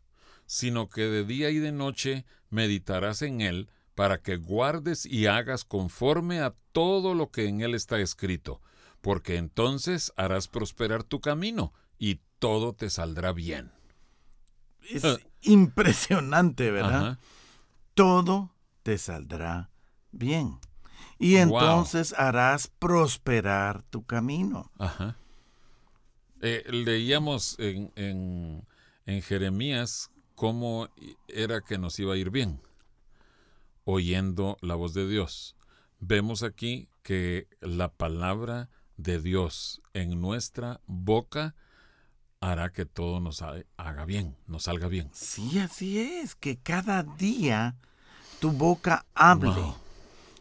sino 0.47 0.89
que 0.89 1.03
de 1.03 1.25
día 1.25 1.51
y 1.51 1.59
de 1.59 1.73
noche 1.73 2.25
meditarás 2.51 3.23
en 3.23 3.41
él 3.41 3.69
para 3.95 4.19
que 4.19 4.37
guardes 4.37 5.07
y 5.07 5.27
hagas 5.27 5.65
conforme 5.65 6.41
a 6.41 6.55
todo 6.73 7.15
lo 7.15 7.31
que 7.31 7.47
en 7.47 7.61
él 7.61 7.75
está 7.75 8.01
escrito, 8.01 8.61
porque 9.01 9.37
entonces 9.37 10.13
harás 10.17 10.49
prosperar 10.49 11.05
tu 11.05 11.21
camino 11.21 11.73
y 11.99 12.21
todo 12.39 12.73
te 12.73 12.91
saldrá 12.91 13.33
bien 13.33 13.73
es 14.89 15.21
impresionante, 15.43 16.71
¿verdad? 16.71 17.19
Todo 17.95 18.55
te 18.83 18.99
saldrá 18.99 19.71
bien. 20.13 20.59
Y 21.19 21.37
entonces 21.37 22.15
harás 22.17 22.69
prosperar 22.69 23.83
tu 23.83 24.05
camino. 24.05 24.71
Ajá. 24.79 25.17
Eh, 26.41 26.65
leíamos 26.71 27.59
en, 27.59 27.93
en, 27.97 28.65
en 29.07 29.23
Jeremías 29.23 30.11
cómo 30.37 30.89
era 31.27 31.61
que 31.61 31.79
nos 31.79 31.99
iba 31.99 32.15
a 32.15 32.17
ir 32.17 32.31
bien, 32.31 32.61
oyendo 33.85 34.57
la 34.61 34.77
voz 34.77 34.95
de 34.95 35.09
Dios. 35.09 35.57
Vemos 35.99 36.45
aquí 36.45 36.89
que 37.03 37.49
la 37.61 37.89
palabra 37.89 38.71
de 38.97 39.21
Dios 39.21 39.83
en 39.95 40.21
nuestra 40.21 40.81
boca 40.87 41.57
hará 42.41 42.71
que 42.71 42.85
todo 42.87 43.19
nos 43.19 43.43
haga 43.43 44.05
bien, 44.05 44.37
nos 44.47 44.65
salga 44.65 44.87
bien. 44.87 45.11
Sí, 45.13 45.59
así 45.59 45.99
es, 45.99 46.37
que 46.37 46.57
cada 46.57 47.03
día 47.03 47.77
tu 48.41 48.53
boca 48.53 49.07
hable. 49.15 49.75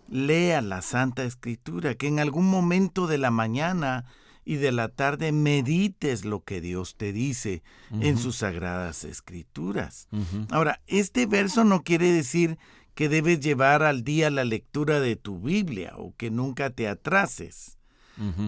Lea 0.10 0.62
la 0.62 0.82
Santa 0.82 1.24
Escritura, 1.24 1.96
que 1.96 2.08
en 2.08 2.20
algún 2.20 2.46
momento 2.46 3.08
de 3.08 3.18
la 3.18 3.32
mañana 3.32 4.06
y 4.46 4.56
de 4.56 4.72
la 4.72 4.88
tarde 4.88 5.34
medites 5.34 6.24
lo 6.24 6.42
que 6.42 6.62
Dios 6.62 6.96
te 6.96 7.12
dice 7.12 7.64
en 7.92 8.18
sus 8.18 8.38
sagradas 8.38 9.04
escrituras. 9.04 10.08
Ahora, 10.52 10.82
este 10.88 11.26
verso 11.26 11.66
no 11.66 11.84
quiere 11.84 12.12
decir 12.12 12.58
que 12.96 13.10
debes 13.10 13.42
llevar 13.42 13.84
al 13.84 14.04
día 14.04 14.32
la 14.32 14.46
lectura 14.46 15.00
de 15.00 15.18
tu 15.18 15.40
Biblia 15.40 15.94
o 15.98 16.16
que 16.16 16.32
nunca 16.32 16.70
te 16.70 16.88
atrases. 16.88 17.78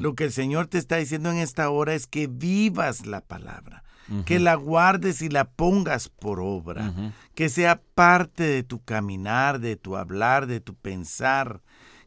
Lo 0.01 0.15
que 0.15 0.23
el 0.23 0.31
Señor 0.31 0.67
te 0.67 0.77
está 0.77 0.95
diciendo 0.95 1.31
en 1.31 1.37
esta 1.37 1.69
hora 1.69 1.93
es 1.93 2.07
que 2.07 2.27
vivas 2.27 3.05
la 3.05 3.21
palabra, 3.21 3.83
que 4.25 4.39
la 4.39 4.55
guardes 4.55 5.21
y 5.21 5.29
la 5.29 5.45
pongas 5.45 6.09
por 6.09 6.39
obra, 6.39 6.93
que 7.35 7.49
sea 7.49 7.81
parte 7.95 8.43
de 8.43 8.63
tu 8.63 8.83
caminar, 8.83 9.59
de 9.59 9.75
tu 9.75 9.95
hablar, 9.95 10.47
de 10.47 10.59
tu 10.59 10.75
pensar, 10.75 11.61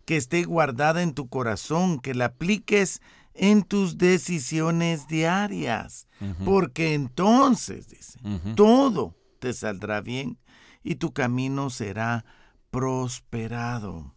que 0.04 0.16
esté 0.16 0.44
guardada 0.44 1.02
en 1.02 1.14
tu 1.14 1.28
corazón, 1.28 2.00
que 2.00 2.14
la 2.14 2.26
apliques 2.26 3.00
en 3.34 3.62
tus 3.62 3.98
decisiones 3.98 5.08
diarias, 5.08 6.06
porque 6.44 6.94
entonces, 6.94 7.88
dice, 7.88 8.18
todo 8.56 9.16
te 9.38 9.52
saldrá 9.52 10.00
bien 10.00 10.38
y 10.82 10.96
tu 10.96 11.12
camino 11.12 11.70
será 11.70 12.24
prosperado. 12.70 14.14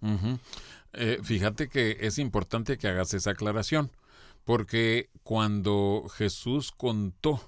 Eh, 0.93 1.19
fíjate 1.23 1.67
que 1.67 1.97
es 2.01 2.17
importante 2.19 2.77
que 2.77 2.87
hagas 2.87 3.13
esa 3.13 3.31
aclaración, 3.31 3.91
porque 4.43 5.09
cuando 5.23 6.07
Jesús 6.15 6.71
contó 6.71 7.41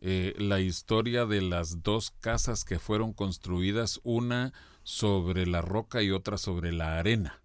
eh, 0.00 0.34
la 0.38 0.60
historia 0.60 1.26
de 1.26 1.42
las 1.42 1.82
dos 1.82 2.10
casas 2.20 2.64
que 2.64 2.78
fueron 2.78 3.12
construidas, 3.12 4.00
una 4.02 4.52
sobre 4.82 5.46
la 5.46 5.60
roca 5.60 6.02
y 6.02 6.10
otra 6.10 6.38
sobre 6.38 6.72
la 6.72 6.98
arena, 6.98 7.42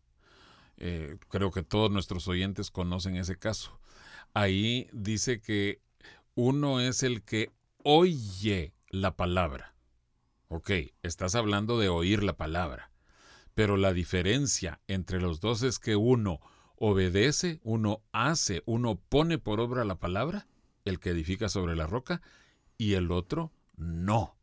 eh, 0.77 1.17
creo 1.29 1.51
que 1.51 1.63
todos 1.63 1.91
nuestros 1.91 2.27
oyentes 2.27 2.71
conocen 2.71 3.15
ese 3.15 3.37
caso. 3.37 3.79
Ahí 4.33 4.89
dice 4.91 5.41
que 5.41 5.81
uno 6.33 6.81
es 6.81 7.03
el 7.03 7.23
que 7.23 7.51
oye 7.83 8.73
la 8.89 9.15
palabra. 9.15 9.75
Ok, 10.47 10.71
estás 11.01 11.35
hablando 11.35 11.79
de 11.79 11.89
oír 11.89 12.23
la 12.23 12.37
palabra. 12.37 12.91
Pero 13.53 13.77
la 13.77 13.93
diferencia 13.93 14.81
entre 14.87 15.21
los 15.21 15.39
dos 15.39 15.63
es 15.63 15.79
que 15.79 15.95
uno 15.95 16.39
obedece, 16.75 17.59
uno 17.63 18.03
hace, 18.11 18.61
uno 18.65 18.95
pone 18.95 19.37
por 19.37 19.61
obra 19.61 19.85
la 19.85 19.95
palabra, 19.95 20.47
el 20.83 20.99
que 20.99 21.11
edifica 21.11 21.47
sobre 21.47 21.75
la 21.75 21.87
roca, 21.87 22.21
y 22.77 22.93
el 22.93 23.11
otro 23.11 23.51
no. 23.75 24.35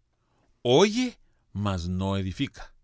Oye, 0.63 1.19
mas 1.53 1.89
no 1.89 2.17
edifica. 2.17 2.75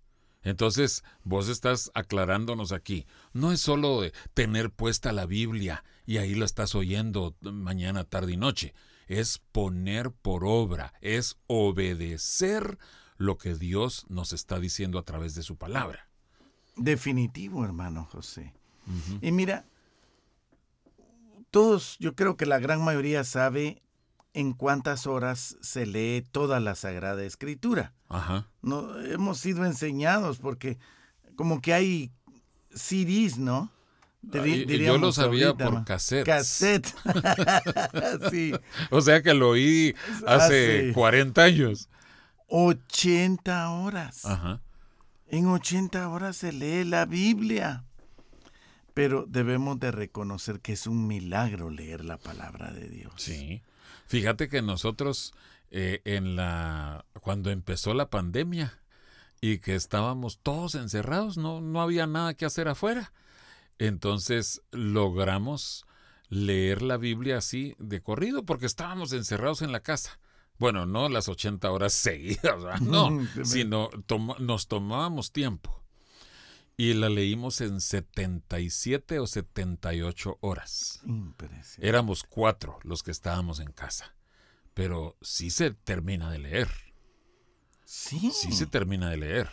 Entonces, 0.42 1.04
vos 1.24 1.48
estás 1.48 1.90
aclarándonos 1.94 2.72
aquí. 2.72 3.06
No 3.32 3.52
es 3.52 3.60
solo 3.60 4.02
tener 4.34 4.70
puesta 4.70 5.12
la 5.12 5.26
Biblia 5.26 5.84
y 6.06 6.18
ahí 6.18 6.34
la 6.34 6.44
estás 6.44 6.74
oyendo 6.74 7.36
mañana, 7.40 8.04
tarde 8.04 8.32
y 8.32 8.36
noche. 8.36 8.74
Es 9.08 9.38
poner 9.52 10.10
por 10.10 10.44
obra, 10.44 10.94
es 11.00 11.36
obedecer 11.46 12.78
lo 13.16 13.36
que 13.36 13.54
Dios 13.54 14.06
nos 14.08 14.32
está 14.32 14.60
diciendo 14.60 14.98
a 14.98 15.04
través 15.04 15.34
de 15.34 15.42
su 15.42 15.56
palabra. 15.56 16.08
Definitivo, 16.76 17.64
hermano 17.64 18.04
José. 18.04 18.54
Y 19.20 19.32
mira, 19.32 19.66
todos, 21.50 21.98
yo 21.98 22.14
creo 22.14 22.38
que 22.38 22.46
la 22.46 22.58
gran 22.58 22.82
mayoría 22.82 23.22
sabe 23.24 23.82
en 24.38 24.52
cuántas 24.52 25.08
horas 25.08 25.56
se 25.62 25.84
lee 25.84 26.24
toda 26.30 26.60
la 26.60 26.76
Sagrada 26.76 27.24
Escritura. 27.24 27.92
Ajá. 28.08 28.46
No, 28.62 28.96
hemos 29.00 29.38
sido 29.40 29.64
enseñados 29.64 30.38
porque 30.38 30.78
como 31.34 31.60
que 31.60 31.74
hay 31.74 32.12
CDs, 32.72 33.38
¿no? 33.38 33.72
yo 34.22 34.98
lo 34.98 35.10
sabía 35.10 35.54
por 35.54 35.84
cassette. 35.84 36.24
Cassette. 36.24 36.94
sí. 38.30 38.52
O 38.90 39.00
sea 39.00 39.22
que 39.22 39.34
lo 39.34 39.50
oí 39.50 39.96
hace 40.24 40.92
40 40.94 41.42
años. 41.42 41.88
80 42.46 43.70
horas. 43.70 44.24
Ajá. 44.24 44.60
En 45.26 45.48
80 45.48 46.08
horas 46.08 46.36
se 46.36 46.52
lee 46.52 46.84
la 46.84 47.06
Biblia. 47.06 47.84
Pero 48.94 49.26
debemos 49.28 49.80
de 49.80 49.90
reconocer 49.90 50.60
que 50.60 50.74
es 50.74 50.86
un 50.86 51.08
milagro 51.08 51.70
leer 51.70 52.04
la 52.04 52.18
palabra 52.18 52.70
de 52.70 52.88
Dios. 52.88 53.14
Sí. 53.16 53.62
Fíjate 54.08 54.48
que 54.48 54.62
nosotros 54.62 55.34
eh, 55.70 56.00
en 56.04 56.34
la 56.34 57.04
cuando 57.20 57.50
empezó 57.50 57.92
la 57.92 58.08
pandemia 58.08 58.80
y 59.40 59.58
que 59.58 59.74
estábamos 59.74 60.38
todos 60.42 60.74
encerrados, 60.74 61.36
no, 61.36 61.60
no 61.60 61.82
había 61.82 62.06
nada 62.06 62.34
que 62.34 62.46
hacer 62.46 62.68
afuera. 62.68 63.12
Entonces 63.78 64.62
logramos 64.72 65.84
leer 66.30 66.80
la 66.82 66.96
Biblia 66.96 67.36
así 67.36 67.74
de 67.78 68.00
corrido 68.00 68.44
porque 68.44 68.66
estábamos 68.66 69.12
encerrados 69.12 69.60
en 69.60 69.72
la 69.72 69.80
casa. 69.80 70.18
Bueno, 70.58 70.86
no 70.86 71.08
las 71.10 71.28
80 71.28 71.70
horas 71.70 71.92
seguidas, 71.92 72.80
no, 72.80 73.20
sino 73.44 73.90
nos 74.38 74.68
tomábamos 74.68 75.32
tiempo 75.32 75.84
y 76.78 76.94
la 76.94 77.08
leímos 77.08 77.60
en 77.60 77.80
77 77.80 79.18
o 79.18 79.26
78 79.26 80.38
horas. 80.40 81.02
Éramos 81.78 82.22
cuatro 82.22 82.78
los 82.84 83.02
que 83.02 83.10
estábamos 83.10 83.58
en 83.58 83.72
casa, 83.72 84.14
pero 84.74 85.18
sí 85.20 85.50
se 85.50 85.72
termina 85.72 86.30
de 86.30 86.38
leer. 86.38 86.68
Sí. 87.84 88.30
Sí 88.30 88.52
se 88.52 88.66
termina 88.66 89.10
de 89.10 89.16
leer. 89.16 89.50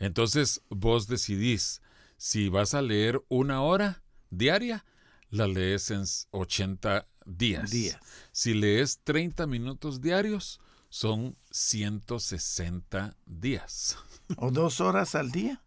Entonces 0.00 0.60
vos 0.68 1.06
decidís 1.06 1.80
si 2.16 2.48
vas 2.48 2.74
a 2.74 2.82
leer 2.82 3.22
una 3.28 3.62
hora 3.62 4.02
diaria, 4.28 4.84
la 5.30 5.46
lees 5.46 5.92
en 5.92 6.02
80 6.32 7.06
días. 7.24 7.70
días. 7.70 8.00
Si 8.32 8.52
lees 8.54 8.98
30 9.04 9.46
minutos 9.46 10.00
diarios, 10.00 10.60
son 10.88 11.36
160 11.52 13.16
días. 13.26 13.96
¿O 14.38 14.50
dos 14.50 14.80
horas 14.80 15.14
al 15.14 15.30
día? 15.30 15.62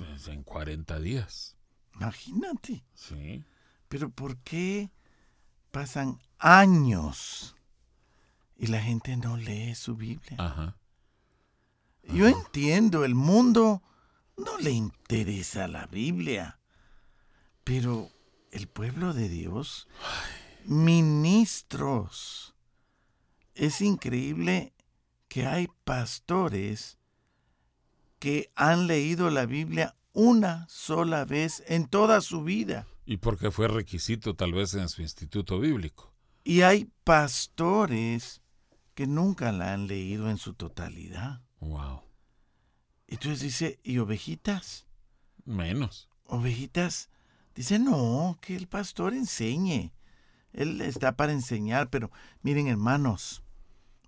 Pues, 0.00 0.28
en 0.28 0.42
40 0.42 0.98
días. 0.98 1.56
Imagínate. 1.94 2.82
Sí. 2.94 3.44
Pero 3.88 4.08
¿por 4.08 4.38
qué 4.38 4.90
pasan 5.70 6.18
años 6.38 7.54
y 8.56 8.68
la 8.68 8.80
gente 8.80 9.14
no 9.18 9.36
lee 9.36 9.74
su 9.74 9.96
Biblia? 9.96 10.36
Ajá. 10.38 10.78
Yo 12.04 12.26
entiendo, 12.28 13.04
el 13.04 13.14
mundo 13.14 13.82
no 14.38 14.56
le 14.58 14.70
interesa 14.70 15.68
la 15.68 15.86
Biblia, 15.86 16.58
pero 17.62 18.10
el 18.52 18.68
pueblo 18.68 19.12
de 19.12 19.28
Dios, 19.28 19.86
ministros, 20.64 22.54
es 23.54 23.82
increíble 23.82 24.72
que 25.28 25.46
hay 25.46 25.68
pastores 25.84 26.99
que 28.20 28.52
han 28.54 28.86
leído 28.86 29.30
la 29.30 29.46
Biblia 29.46 29.96
una 30.12 30.68
sola 30.68 31.24
vez 31.24 31.64
en 31.66 31.88
toda 31.88 32.20
su 32.20 32.44
vida. 32.44 32.86
Y 33.06 33.16
porque 33.16 33.50
fue 33.50 33.66
requisito 33.66 34.36
tal 34.36 34.52
vez 34.52 34.74
en 34.74 34.88
su 34.88 35.02
instituto 35.02 35.58
bíblico. 35.58 36.12
Y 36.44 36.60
hay 36.62 36.88
pastores 37.02 38.42
que 38.94 39.06
nunca 39.06 39.50
la 39.50 39.72
han 39.72 39.86
leído 39.86 40.30
en 40.30 40.36
su 40.36 40.54
totalidad. 40.54 41.40
Wow. 41.60 42.02
Entonces 43.08 43.40
dice, 43.40 43.80
¿y 43.82 43.98
ovejitas? 43.98 44.86
Menos. 45.44 46.08
Ovejitas, 46.26 47.08
dice, 47.54 47.78
no, 47.78 48.38
que 48.40 48.54
el 48.54 48.68
pastor 48.68 49.14
enseñe. 49.14 49.92
Él 50.52 50.80
está 50.82 51.16
para 51.16 51.32
enseñar, 51.32 51.88
pero 51.88 52.10
miren 52.42 52.68
hermanos, 52.68 53.42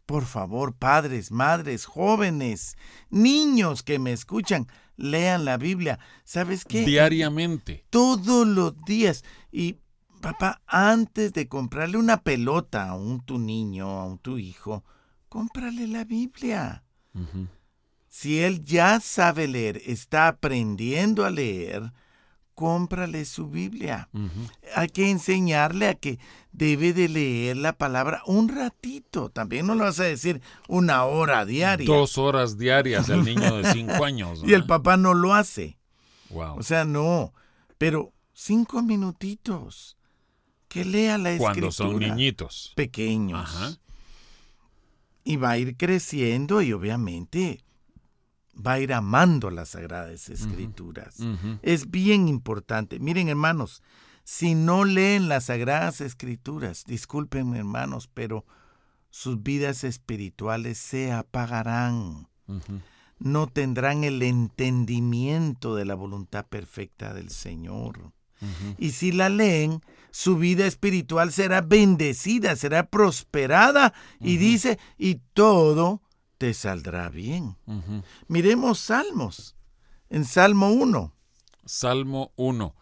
por 0.07 0.25
favor, 0.25 0.75
padres, 0.75 1.31
madres, 1.31 1.87
jóvenes, 1.87 2.77
niños 3.11 3.83
que 3.83 3.99
me 3.99 4.13
escuchan, 4.13 4.67
lean 4.97 5.45
la 5.45 5.57
Biblia. 5.57 5.99
¿Sabes 6.25 6.65
qué? 6.65 6.85
Diariamente. 6.85 7.85
Todos 7.91 8.47
los 8.47 8.75
días. 8.85 9.25
Y 9.51 9.79
papá, 10.21 10.63
antes 10.67 11.33
de 11.33 11.49
comprarle 11.49 11.99
una 11.99 12.23
pelota 12.23 12.89
a 12.89 12.95
un 12.95 13.25
tu 13.25 13.39
niño, 13.39 13.89
a 13.89 14.07
un 14.07 14.19
tu 14.19 14.39
hijo, 14.39 14.85
cómprale 15.29 15.87
la 15.87 16.05
Biblia. 16.05 16.85
Si 18.09 18.41
él 18.41 18.63
ya 18.65 19.01
sabe 19.01 19.49
leer, 19.49 19.81
está 19.87 20.29
aprendiendo 20.29 21.25
a 21.25 21.31
leer, 21.31 21.93
cómprale 22.55 23.25
su 23.25 23.49
Biblia. 23.49 24.09
Hay 24.75 24.89
que 24.89 25.11
enseñarle 25.11 25.89
a 25.89 25.95
que 25.95 26.19
debe 26.53 26.93
de 26.93 27.09
leer 27.09 27.57
la 27.57 27.73
palabra 27.73 28.23
un 28.27 28.49
ratito. 28.49 29.31
También 29.31 29.67
no 29.67 29.75
lo 29.75 29.85
vas 29.85 30.01
a 30.01 30.05
decir 30.05 30.41
una 30.69 31.05
hora 31.05 31.45
diaria. 31.45 31.87
Dos 31.87 32.19
horas 32.19 32.59
diarias 32.59 33.11
al 33.11 33.25
niño 33.25 33.57
de 33.59 33.73
cinco 33.73 34.05
años. 34.05 34.43
y 34.45 34.53
el 34.55 34.67
papá 34.67 34.97
no 34.97 35.15
lo 35.15 35.35
hace. 35.35 35.79
Wow. 36.31 36.59
O 36.59 36.63
sea, 36.63 36.85
no. 36.85 37.33
Pero 37.79 38.13
cinco 38.33 38.83
minutitos. 38.83 39.97
Que 40.69 40.85
lea 40.85 41.19
la 41.19 41.33
escritura. 41.33 41.53
Cuando 41.55 41.73
son 41.73 41.99
niñitos. 41.99 42.73
Pequeños. 42.77 43.81
Y 45.25 45.37
va 45.37 45.51
a 45.51 45.59
ir 45.59 45.77
creciendo 45.77 46.63
y 46.63 46.73
obviamente 46.73 47.63
va 48.55 48.73
a 48.75 48.81
ir 48.81 48.93
amando 48.93 49.51
las 49.51 49.71
sagradas 49.71 50.29
escrituras. 50.29 51.17
Es 51.63 51.91
bien 51.91 52.29
importante. 52.29 52.99
Miren, 52.99 53.29
hermanos, 53.29 53.83
si 54.25 54.55
no 54.55 54.85
leen 54.85 55.29
las 55.29 55.45
sagradas 55.47 56.01
escrituras, 56.01 56.85
disculpen 56.87 57.55
hermanos, 57.55 58.09
pero 58.13 58.45
sus 59.11 59.43
vidas 59.43 59.85
espirituales 59.85 60.79
se 60.79 61.13
apagarán. 61.13 62.29
No 63.19 63.47
tendrán 63.47 64.05
el 64.05 64.23
entendimiento 64.23 65.75
de 65.75 65.85
la 65.85 65.95
voluntad 65.95 66.47
perfecta 66.47 67.15
del 67.15 67.31
Señor. 67.31 68.13
Y 68.79 68.91
si 68.91 69.13
la 69.13 69.29
leen, 69.29 69.81
su 70.11 70.37
vida 70.37 70.67
espiritual 70.67 71.33
será 71.33 71.61
bendecida, 71.61 72.57
será 72.57 72.87
prosperada. 72.87 73.95
Y 74.21 74.37
dice, 74.37 74.79
y 74.99 75.21
todo 75.33 76.03
te 76.43 76.55
saldrá 76.55 77.09
bien. 77.09 77.57
Miremos 78.27 78.81
Salmos. 78.81 79.55
En 80.11 80.25
Salmo 80.25 80.71
1. 80.73 81.15
Salmo 81.65 82.33
1. 82.35 82.75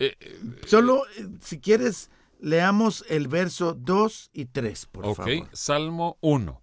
Eh, 0.00 0.16
eh, 0.18 0.40
Solo, 0.66 1.06
eh, 1.16 1.28
si 1.40 1.60
quieres, 1.60 2.10
leamos 2.40 3.04
el 3.08 3.28
verso 3.28 3.74
2 3.74 4.30
y 4.32 4.46
3, 4.46 4.86
por 4.86 5.14
favor. 5.14 5.32
Ok, 5.32 5.48
Salmo 5.52 6.18
1, 6.22 6.60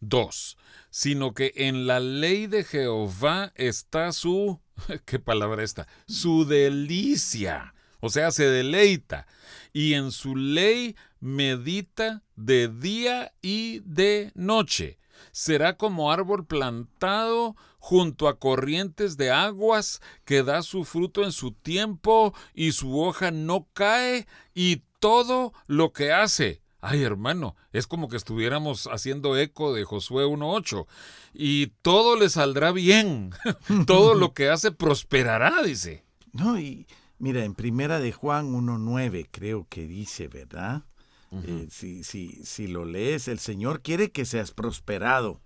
2. 0.00 0.58
Sino 0.90 1.32
que 1.32 1.54
en 1.56 1.86
la 1.86 1.98
ley 1.98 2.46
de 2.46 2.62
Jehová 2.62 3.54
está 3.54 4.12
su, 4.12 4.60
¿qué 5.06 5.18
palabra 5.18 5.64
está? 5.64 5.88
Su 6.06 6.44
delicia. 6.44 7.72
O 8.00 8.10
sea, 8.10 8.30
se 8.32 8.44
deleita. 8.44 9.26
Y 9.72 9.94
en 9.94 10.10
su 10.10 10.36
ley 10.36 10.94
medita 11.20 12.22
de 12.34 12.68
día 12.68 13.32
y 13.40 13.80
de 13.86 14.30
noche 14.34 14.98
será 15.32 15.76
como 15.76 16.12
árbol 16.12 16.46
plantado 16.46 17.56
junto 17.78 18.28
a 18.28 18.38
corrientes 18.38 19.16
de 19.16 19.30
aguas, 19.30 20.00
que 20.24 20.42
da 20.42 20.62
su 20.62 20.84
fruto 20.84 21.22
en 21.22 21.32
su 21.32 21.52
tiempo 21.52 22.34
y 22.54 22.72
su 22.72 23.00
hoja 23.00 23.30
no 23.30 23.68
cae, 23.72 24.26
y 24.54 24.82
todo 24.98 25.52
lo 25.66 25.92
que 25.92 26.12
hace. 26.12 26.62
Ay, 26.80 27.02
hermano, 27.02 27.56
es 27.72 27.86
como 27.86 28.08
que 28.08 28.16
estuviéramos 28.16 28.88
haciendo 28.92 29.36
eco 29.36 29.72
de 29.72 29.84
Josué 29.84 30.24
1.8. 30.24 30.86
Y 31.34 31.68
todo 31.82 32.16
le 32.16 32.28
saldrá 32.28 32.70
bien. 32.72 33.30
todo 33.86 34.14
lo 34.14 34.34
que 34.34 34.50
hace 34.50 34.72
prosperará, 34.72 35.62
dice. 35.62 36.04
No, 36.32 36.58
y 36.58 36.86
mira, 37.18 37.44
en 37.44 37.54
primera 37.54 37.98
de 37.98 38.12
Juan 38.12 38.52
1.9 38.52 39.28
creo 39.30 39.66
que 39.68 39.86
dice, 39.86 40.28
¿verdad? 40.28 40.84
Eh, 41.32 41.68
si, 41.70 42.04
si, 42.04 42.40
si 42.44 42.66
lo 42.66 42.84
lees, 42.84 43.28
el 43.28 43.38
Señor 43.38 43.82
quiere 43.82 44.10
que 44.10 44.24
seas 44.24 44.52
prosperado. 44.52 45.40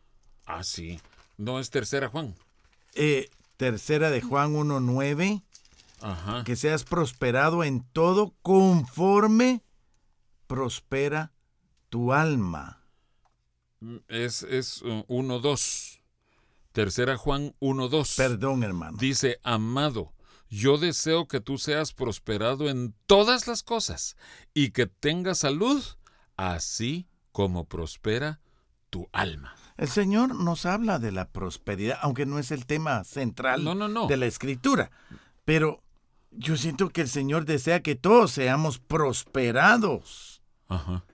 Ah, 0.47 0.63
sí. 0.63 1.01
No 1.37 1.59
es 1.59 1.71
tercera 1.71 2.09
Juan. 2.09 2.35
Eh, 2.95 3.29
tercera 3.57 4.11
de 4.11 4.21
Juan 4.21 4.55
1.9. 4.55 5.43
Ajá. 6.03 6.45
Que 6.45 6.57
seas 6.57 6.85
prosperado 6.85 7.65
en 7.65 7.83
todo 7.93 8.35
conforme 8.43 9.63
prospera 10.47 11.33
tu 11.89 12.13
alma. 12.13 12.83
Mm, 13.81 13.97
Es, 14.09 14.43
es 14.43 14.83
uh, 14.83 15.05
1.2. 15.09 16.01
Tercera 16.73 17.17
Juan 17.17 17.55
1.2. 17.61 18.17
Perdón, 18.17 18.63
hermano. 18.63 18.97
Dice, 18.99 19.41
amado, 19.43 20.13
yo 20.51 20.77
deseo 20.79 21.27
que 21.29 21.41
tú 21.41 21.57
seas 21.59 21.93
prosperado 21.95 22.69
en 22.69 22.93
todas 23.07 23.47
las 23.47 23.63
cosas 23.63 24.17
y 24.53 24.71
que 24.73 24.87
tengas 24.87 25.39
salud, 25.39 25.83
así 26.37 27.07
como 27.33 27.65
prospera 27.67 28.41
tu 28.91 29.09
alma. 29.13 29.55
El 29.77 29.89
Señor 29.89 30.35
nos 30.35 30.67
habla 30.67 30.99
de 30.99 31.13
la 31.13 31.29
prosperidad, 31.31 31.99
aunque 32.03 32.27
no 32.27 32.39
es 32.39 32.51
el 32.51 32.67
tema 32.67 33.05
central 33.05 33.65
No, 33.65 33.75
no, 33.75 33.89
no. 33.89 34.09
de 34.09 34.17
la 34.17 34.27
escritura. 34.27 34.91
Pero 35.45 35.83
yo 36.33 36.57
siento 36.57 36.91
que 36.91 37.01
el 37.03 37.09
Señor 37.09 37.45
desea 37.47 37.81
que 37.81 37.95
todos 37.95 38.33
seamos 38.33 38.79
prosperados, 38.79 40.43
Ajá. 40.69 41.05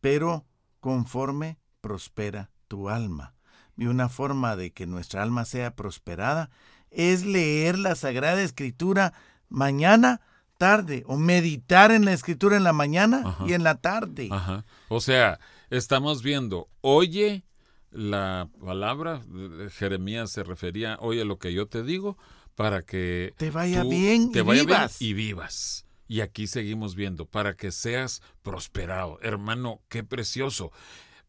pero 0.00 0.44
conforme 0.80 1.58
prospera 1.80 2.50
tu 2.68 2.88
alma. 2.90 3.34
Y 3.76 3.86
una 3.86 4.08
forma 4.08 4.54
de 4.54 4.72
que 4.72 4.86
nuestra 4.86 5.22
alma 5.22 5.44
sea 5.44 5.74
prosperada 5.74 6.50
es 6.94 7.24
leer 7.24 7.78
la 7.78 7.94
Sagrada 7.94 8.42
Escritura 8.42 9.12
mañana, 9.48 10.20
tarde, 10.58 11.04
o 11.06 11.16
meditar 11.16 11.90
en 11.90 12.04
la 12.04 12.12
Escritura 12.12 12.56
en 12.56 12.64
la 12.64 12.72
mañana 12.72 13.22
Ajá. 13.24 13.44
y 13.46 13.52
en 13.52 13.64
la 13.64 13.76
tarde. 13.76 14.28
Ajá. 14.30 14.64
O 14.88 15.00
sea, 15.00 15.38
estamos 15.70 16.22
viendo, 16.22 16.68
oye 16.80 17.44
la 17.90 18.48
palabra, 18.60 19.22
eh, 19.32 19.68
Jeremías 19.70 20.30
se 20.30 20.42
refería, 20.42 20.98
oye 21.00 21.24
lo 21.24 21.38
que 21.38 21.52
yo 21.52 21.66
te 21.68 21.82
digo, 21.82 22.18
para 22.54 22.82
que 22.82 23.34
Te 23.36 23.50
vaya 23.50 23.82
tú 23.82 23.90
bien 23.90 24.32
te 24.32 24.40
y 24.40 24.42
vaya 24.42 24.64
bien 24.64 24.88
y 24.98 25.12
vivas. 25.12 25.86
Y 26.06 26.20
aquí 26.20 26.46
seguimos 26.46 26.94
viendo, 26.94 27.24
para 27.24 27.54
que 27.54 27.72
seas 27.72 28.20
prosperado. 28.42 29.18
Hermano, 29.22 29.80
qué 29.88 30.04
precioso. 30.04 30.70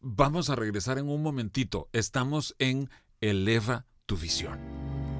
Vamos 0.00 0.50
a 0.50 0.56
regresar 0.56 0.98
en 0.98 1.08
un 1.08 1.22
momentito. 1.22 1.88
Estamos 1.92 2.54
en 2.58 2.90
Eleva 3.20 3.86
tu 4.04 4.16
visión. 4.16 5.15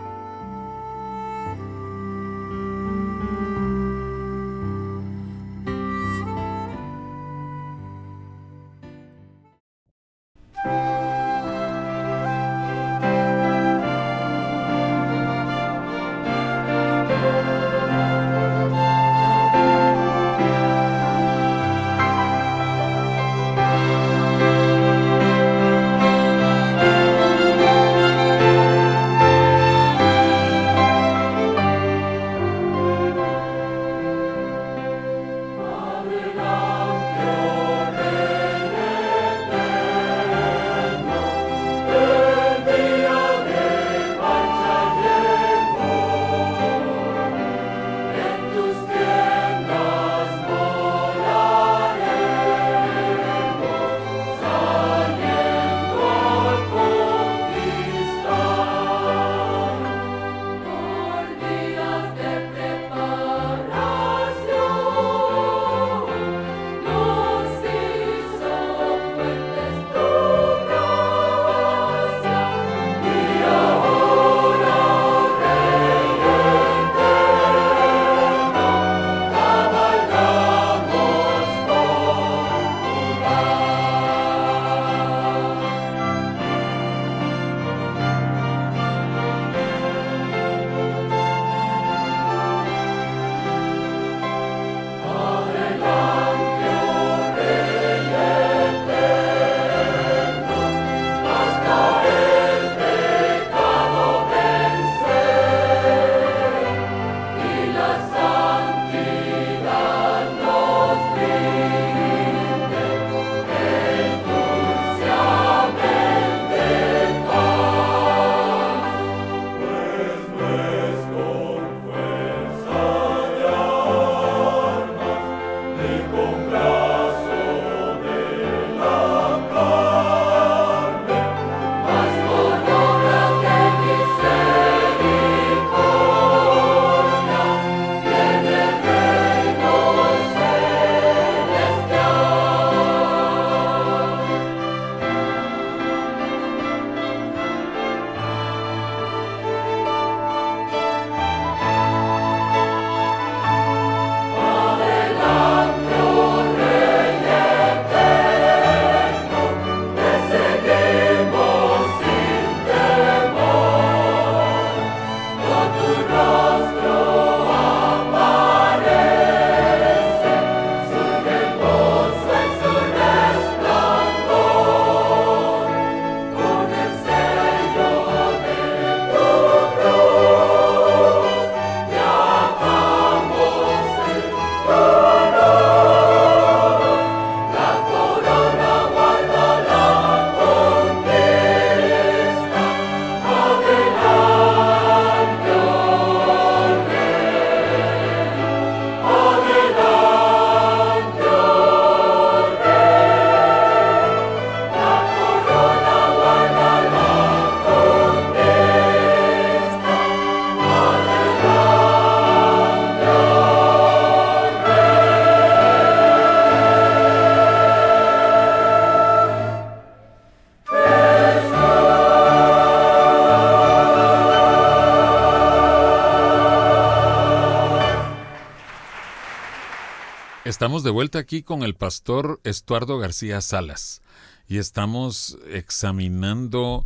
Estamos 230.59 230.83
de 230.83 230.89
vuelta 230.89 231.19
aquí 231.19 231.41
con 231.41 231.63
el 231.63 231.73
pastor 231.73 232.41
Estuardo 232.43 232.97
García 232.97 233.39
Salas 233.39 234.01
y 234.45 234.57
estamos 234.57 235.37
examinando 235.47 236.85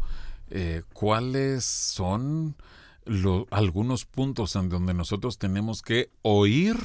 eh, 0.51 0.83
cuáles 0.93 1.65
son 1.65 2.55
algunos 3.49 4.05
puntos 4.05 4.55
en 4.55 4.69
donde 4.69 4.93
nosotros 4.93 5.39
tenemos 5.39 5.81
que 5.81 6.11
oír, 6.21 6.77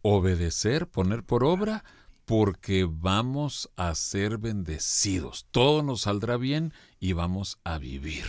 obedecer, 0.00 0.86
poner 0.86 1.22
por 1.22 1.44
obra, 1.44 1.84
porque 2.24 2.88
vamos 2.90 3.68
a 3.76 3.94
ser 3.94 4.38
bendecidos. 4.38 5.44
Todo 5.50 5.82
nos 5.82 6.00
saldrá 6.00 6.38
bien 6.38 6.72
y 6.98 7.12
vamos 7.12 7.58
a 7.64 7.76
vivir. 7.76 8.24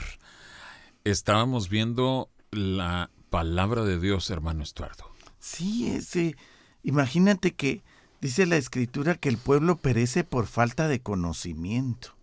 Estábamos 1.05 1.69
viendo 1.69 2.29
la 2.51 3.11
palabra 3.29 3.85
de 3.85 3.97
Dios, 3.97 4.29
hermano 4.29 4.61
Estuardo. 4.61 5.05
Sí, 5.39 5.89
ese, 5.89 6.35
imagínate 6.83 7.53
que 7.53 7.83
dice 8.21 8.45
la 8.45 8.57
escritura 8.57 9.15
que 9.15 9.29
el 9.29 9.37
pueblo 9.37 9.77
perece 9.77 10.23
por 10.23 10.47
falta 10.47 10.87
de 10.87 11.01
conocimiento. 11.01 12.15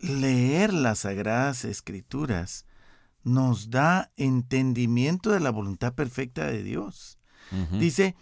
Leer 0.00 0.72
las 0.72 1.00
sagradas 1.00 1.64
escrituras 1.64 2.66
nos 3.22 3.70
da 3.70 4.10
entendimiento 4.16 5.30
de 5.30 5.40
la 5.40 5.50
voluntad 5.50 5.94
perfecta 5.94 6.46
de 6.46 6.62
Dios. 6.62 7.18
Dice, 7.72 8.14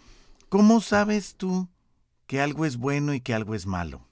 ¿cómo 0.49 0.81
sabes 0.81 1.35
tú 1.35 1.69
que 2.27 2.41
algo 2.41 2.65
es 2.65 2.77
bueno 2.77 3.13
y 3.13 3.21
que 3.21 3.33
algo 3.33 3.55
es 3.55 3.65
malo? 3.65 4.07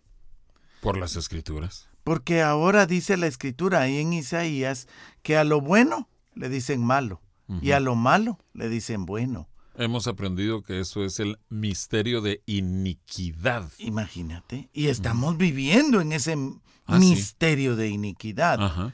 Por 0.81 0.97
las 0.97 1.15
escrituras. 1.15 1.87
Porque 2.03 2.41
ahora 2.41 2.87
dice 2.87 3.15
la 3.17 3.27
escritura 3.27 3.81
ahí 3.81 3.99
en 3.99 4.13
Isaías 4.13 4.87
que 5.21 5.37
a 5.37 5.43
lo 5.43 5.61
bueno 5.61 6.09
le 6.33 6.49
dicen 6.49 6.83
malo 6.83 7.21
y 7.61 7.71
a 7.71 7.79
lo 7.79 7.95
malo 7.95 8.39
le 8.53 8.69
dicen 8.69 9.05
bueno. 9.05 9.47
Hemos 9.81 10.05
aprendido 10.05 10.61
que 10.61 10.79
eso 10.79 11.03
es 11.03 11.19
el 11.19 11.39
misterio 11.49 12.21
de 12.21 12.43
iniquidad. 12.45 13.67
Imagínate. 13.79 14.69
Y 14.73 14.87
estamos 14.87 15.37
viviendo 15.37 16.01
en 16.01 16.11
ese 16.11 16.37
ah, 16.85 16.99
misterio 16.99 17.75
de 17.75 17.89
iniquidad. 17.89 18.93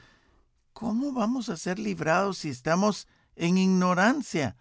¿Cómo 0.72 1.12
vamos 1.12 1.50
a 1.50 1.58
ser 1.58 1.78
librados 1.78 2.38
si 2.38 2.48
estamos 2.48 3.06
en 3.36 3.58
ignorancia? 3.58 4.56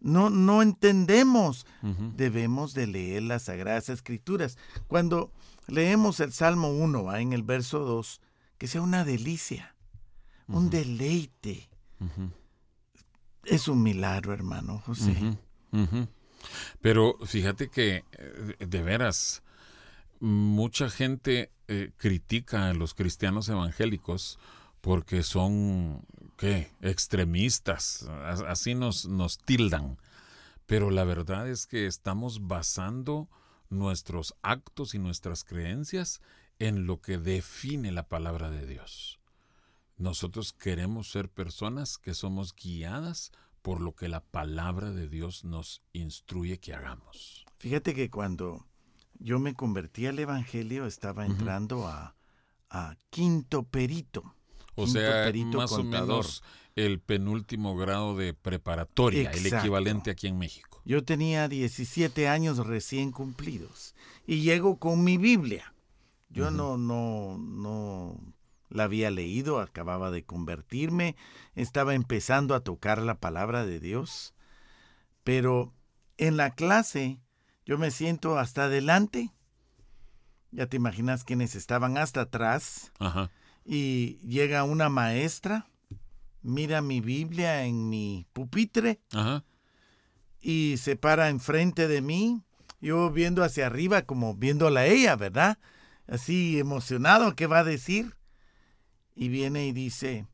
no, 0.00 0.28
no 0.28 0.60
entendemos. 0.60 1.66
Debemos 2.16 2.74
de 2.74 2.88
leer 2.88 3.22
las 3.22 3.44
Sagradas 3.44 3.90
Escrituras. 3.90 4.58
Cuando 4.88 5.30
leemos 5.68 6.18
el 6.18 6.32
Salmo 6.32 6.70
1, 6.70 7.14
en 7.14 7.32
el 7.32 7.44
verso 7.44 7.78
2, 7.78 8.20
que 8.58 8.66
sea 8.66 8.82
una 8.82 9.04
delicia, 9.04 9.76
un 10.48 10.68
deleite. 10.68 11.70
Es 13.44 13.68
un 13.68 13.84
milagro, 13.84 14.32
hermano 14.32 14.82
José. 14.84 15.38
Pero 16.80 17.16
fíjate 17.24 17.68
que, 17.68 18.04
eh, 18.12 18.66
de 18.66 18.82
veras, 18.82 19.42
mucha 20.20 20.90
gente 20.90 21.50
eh, 21.68 21.92
critica 21.96 22.68
a 22.68 22.74
los 22.74 22.94
cristianos 22.94 23.48
evangélicos 23.48 24.38
porque 24.80 25.22
son, 25.22 26.04
¿qué? 26.36 26.70
Extremistas, 26.80 28.08
así 28.46 28.74
nos, 28.74 29.06
nos 29.06 29.38
tildan. 29.38 29.98
Pero 30.66 30.90
la 30.90 31.04
verdad 31.04 31.48
es 31.48 31.66
que 31.66 31.86
estamos 31.86 32.46
basando 32.46 33.28
nuestros 33.68 34.34
actos 34.42 34.94
y 34.94 34.98
nuestras 34.98 35.44
creencias 35.44 36.20
en 36.58 36.86
lo 36.86 37.00
que 37.00 37.18
define 37.18 37.92
la 37.92 38.08
palabra 38.08 38.50
de 38.50 38.66
Dios. 38.66 39.18
Nosotros 39.96 40.52
queremos 40.52 41.10
ser 41.10 41.28
personas 41.28 41.98
que 41.98 42.14
somos 42.14 42.54
guiadas 42.54 43.32
por 43.62 43.80
lo 43.80 43.94
que 43.94 44.08
la 44.08 44.20
palabra 44.20 44.90
de 44.90 45.08
Dios 45.08 45.44
nos 45.44 45.82
instruye 45.92 46.58
que 46.58 46.74
hagamos. 46.74 47.44
Fíjate 47.58 47.94
que 47.94 48.10
cuando 48.10 48.66
yo 49.18 49.38
me 49.38 49.54
convertí 49.54 50.06
al 50.06 50.18
Evangelio 50.18 50.86
estaba 50.86 51.26
entrando 51.26 51.86
a, 51.86 52.14
quinto 53.10 53.64
perito. 53.64 54.34
O 54.76 54.86
sea, 54.86 55.30
más 55.54 55.72
o 55.72 55.82
menos 55.82 56.42
el 56.76 57.00
penúltimo 57.00 57.76
grado 57.76 58.16
de 58.16 58.32
preparatoria, 58.32 59.30
el 59.30 59.46
equivalente 59.46 60.10
aquí 60.10 60.28
en 60.28 60.38
México. 60.38 60.80
Yo 60.84 61.04
tenía 61.04 61.48
17 61.48 62.28
años 62.28 62.66
recién 62.66 63.10
cumplidos 63.10 63.94
y 64.26 64.40
llego 64.40 64.78
con 64.78 65.04
mi 65.04 65.18
Biblia. 65.18 65.74
Yo 66.30 66.50
no, 66.50 66.78
no, 66.78 67.36
no 67.38 68.16
la 68.70 68.84
había 68.84 69.10
leído, 69.10 69.60
acababa 69.60 70.10
de 70.10 70.24
convertirme, 70.24 71.16
estaba 71.54 71.94
empezando 71.94 72.54
a 72.54 72.60
tocar 72.60 73.02
la 73.02 73.18
palabra 73.18 73.66
de 73.66 73.80
Dios, 73.80 74.32
pero 75.24 75.74
en 76.16 76.36
la 76.36 76.54
clase 76.54 77.20
yo 77.66 77.78
me 77.78 77.90
siento 77.90 78.38
hasta 78.38 78.64
adelante, 78.64 79.30
ya 80.52 80.66
te 80.66 80.76
imaginas 80.76 81.24
quienes 81.24 81.54
estaban 81.54 81.98
hasta 81.98 82.22
atrás, 82.22 82.92
y 83.64 84.18
llega 84.26 84.64
una 84.64 84.88
maestra, 84.88 85.68
mira 86.42 86.80
mi 86.80 87.00
Biblia 87.00 87.64
en 87.64 87.88
mi 87.88 88.26
pupitre, 88.32 89.00
y 90.40 90.76
se 90.78 90.96
para 90.96 91.28
enfrente 91.28 91.86
de 91.86 92.00
mí, 92.00 92.42
yo 92.80 93.10
viendo 93.10 93.44
hacia 93.44 93.66
arriba 93.66 94.02
como 94.02 94.34
viéndola 94.34 94.80
a 94.80 94.86
ella, 94.86 95.14
¿verdad? 95.14 95.58
Así 96.08 96.58
emocionado, 96.58 97.36
¿qué 97.36 97.46
va 97.46 97.58
a 97.58 97.64
decir? 97.64 98.16
Y 99.20 99.28
viene 99.28 99.66
y 99.66 99.72
dice, 99.72 100.26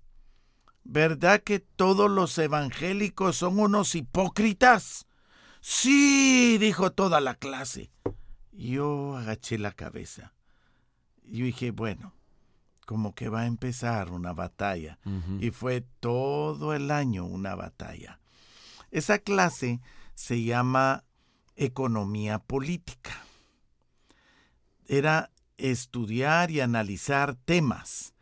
¿verdad 0.85 1.43
que 1.43 1.59
todos 1.59 2.09
los 2.09 2.39
evangélicos 2.39 3.35
son 3.35 3.59
unos 3.59 3.97
hipócritas? 3.97 5.09
Sí, 5.61 6.57
dijo 6.59 6.93
toda 6.93 7.21
la 7.21 7.35
clase. 7.35 7.91
Yo 8.53 9.17
agaché 9.17 9.59
la 9.59 9.73
cabeza. 9.73 10.35
Yo 11.25 11.47
dije, 11.47 11.73
bueno, 11.73 12.15
como 12.87 13.13
que 13.13 13.29
va 13.29 13.41
a 13.41 13.47
empezar 13.47 14.13
una 14.13 14.33
batalla. 14.33 15.01
Y 15.41 15.51
fue 15.51 15.81
todo 15.99 16.73
el 16.73 16.93
año 16.93 17.25
una 17.25 17.57
batalla. 17.57 18.21
Esa 18.93 19.19
clase 19.19 19.81
se 20.15 20.45
llama 20.45 21.03
economía 21.57 22.39
política. 22.39 23.25
Era 24.87 25.33
estudiar 25.57 26.53
y 26.53 26.61
analizar 26.61 27.35
temas 27.35 28.13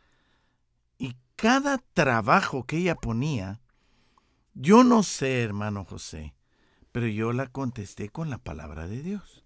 cada 1.35 1.79
trabajo 1.93 2.65
que 2.65 2.77
ella 2.77 2.95
ponía, 2.95 3.61
yo 4.53 4.83
no 4.83 5.03
sé, 5.03 5.43
hermano 5.43 5.85
José, 5.85 6.33
pero 6.91 7.07
yo 7.07 7.33
la 7.33 7.47
contesté 7.47 8.09
con 8.09 8.29
la 8.29 8.37
palabra 8.37 8.87
de 8.87 9.01
Dios. 9.01 9.43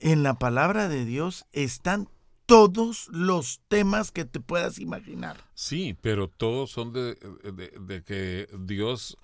En 0.00 0.24
la 0.24 0.34
palabra 0.34 0.88
de 0.88 1.04
Dios 1.04 1.46
están 1.52 2.08
todos 2.44 3.08
los 3.08 3.60
temas 3.68 4.10
que 4.10 4.24
te 4.24 4.40
puedas 4.40 4.80
imaginar. 4.80 5.36
Sí, 5.54 5.96
pero 6.00 6.28
todos 6.28 6.72
son 6.72 6.92
de, 6.92 7.14
de 7.14 8.02
que 8.02 8.48
Dios 8.58 9.16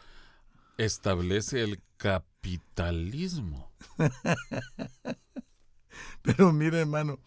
establece 0.78 1.62
el 1.62 1.82
capitalismo. 1.96 3.72
pero 6.22 6.52
mira, 6.52 6.78
hermano, 6.78 7.18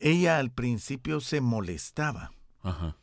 ella 0.00 0.38
al 0.38 0.50
principio 0.50 1.20
se 1.20 1.40
molestaba. 1.40 2.32
Ajá 2.62 2.96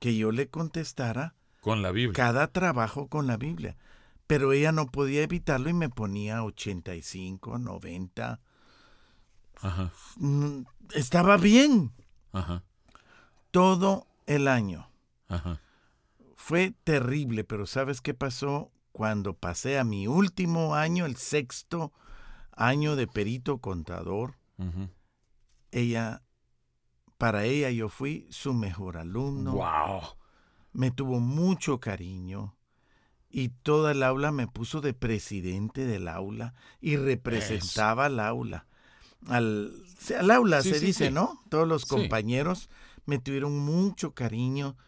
que 0.00 0.16
yo 0.16 0.32
le 0.32 0.48
contestara 0.48 1.34
con 1.60 1.82
la 1.82 1.92
Biblia. 1.92 2.14
Cada 2.14 2.48
trabajo 2.48 3.06
con 3.06 3.28
la 3.28 3.36
Biblia. 3.36 3.76
Pero 4.26 4.52
ella 4.52 4.72
no 4.72 4.86
podía 4.86 5.22
evitarlo 5.22 5.70
y 5.70 5.74
me 5.74 5.88
ponía 5.88 6.42
85, 6.42 7.58
90. 7.58 8.40
Ajá. 9.60 9.92
Mm, 10.16 10.62
estaba 10.94 11.36
bien. 11.36 11.92
Ajá. 12.32 12.64
Todo 13.50 14.06
el 14.26 14.48
año. 14.48 14.90
Ajá. 15.28 15.60
Fue 16.34 16.72
terrible, 16.84 17.44
pero 17.44 17.66
¿sabes 17.66 18.00
qué 18.00 18.14
pasó 18.14 18.72
cuando 18.92 19.34
pasé 19.34 19.78
a 19.78 19.84
mi 19.84 20.06
último 20.06 20.74
año, 20.74 21.06
el 21.06 21.16
sexto 21.16 21.92
año 22.52 22.96
de 22.96 23.06
perito 23.06 23.58
contador? 23.58 24.38
Ella 25.70 26.22
para 27.20 27.44
ella 27.44 27.70
yo 27.70 27.90
fui 27.90 28.26
su 28.30 28.54
mejor 28.54 28.96
alumno. 28.96 29.52
¡Wow! 29.52 30.00
Me 30.72 30.90
tuvo 30.90 31.20
mucho 31.20 31.78
cariño 31.78 32.56
y 33.28 33.50
toda 33.50 33.92
el 33.92 34.02
aula 34.02 34.32
me 34.32 34.46
puso 34.46 34.80
de 34.80 34.94
presidente 34.94 35.84
del 35.84 36.08
aula 36.08 36.54
y 36.80 36.96
representaba 36.96 38.06
al 38.06 38.20
aula. 38.20 38.66
Al, 39.26 39.70
al 40.18 40.30
aula 40.30 40.62
se 40.62 40.80
dice, 40.80 41.10
¿no? 41.10 41.38
Todos 41.50 41.68
los 41.68 41.84
compañeros 41.84 42.70
me 43.04 43.18
tuvieron 43.18 43.58
mucho 43.58 44.14
cariño 44.14 44.78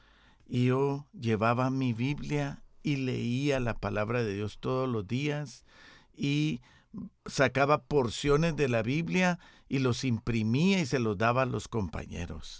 y 0.46 0.68
yo 0.68 1.06
llevaba 1.12 1.68
mi 1.68 1.92
Biblia 1.92 2.62
y 2.82 2.96
leía 2.96 3.60
la 3.60 3.74
palabra 3.74 4.24
de 4.24 4.32
Dios 4.32 4.56
todos 4.58 4.88
los 4.88 5.06
días 5.06 5.66
y 6.16 6.62
sacaba 7.26 7.84
porciones 7.84 8.56
de 8.56 8.68
la 8.68 8.82
Biblia 8.82 9.38
y 9.68 9.78
los 9.78 10.04
imprimía 10.04 10.80
y 10.80 10.86
se 10.86 10.98
los 10.98 11.16
daba 11.16 11.42
a 11.42 11.46
los 11.46 11.68
compañeros. 11.68 12.58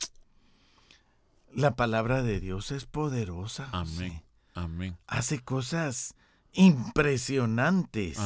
La 1.55 1.77
palabra 1.77 2.23
de 2.23 2.41
Dios 2.41 2.71
es 2.71 2.87
poderosa. 2.87 3.69
Amén. 3.73 4.23
Amén. 4.55 4.97
Hace 5.07 5.41
cosas 5.41 6.15
impresionantes. 6.53 8.19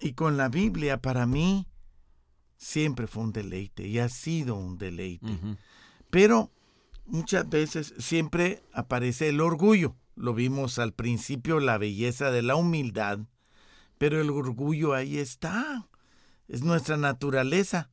Y 0.00 0.12
con 0.12 0.36
la 0.36 0.48
Biblia 0.48 1.00
para 1.00 1.26
mí 1.26 1.66
siempre 2.56 3.06
fue 3.06 3.24
un 3.24 3.32
deleite 3.32 3.86
y 3.86 3.98
ha 3.98 4.08
sido 4.08 4.54
un 4.54 4.78
deleite. 4.78 5.38
Pero 6.10 6.50
muchas 7.06 7.48
veces 7.48 7.94
siempre 7.98 8.62
aparece 8.72 9.28
el 9.28 9.40
orgullo. 9.40 9.96
Lo 10.14 10.34
vimos 10.34 10.78
al 10.78 10.92
principio, 10.94 11.60
la 11.60 11.78
belleza 11.78 12.30
de 12.30 12.42
la 12.42 12.56
humildad, 12.56 13.20
pero 13.98 14.20
el 14.20 14.30
orgullo 14.30 14.94
ahí 14.94 15.18
está. 15.18 15.86
Es 16.46 16.62
nuestra 16.62 16.96
naturaleza. 16.96 17.90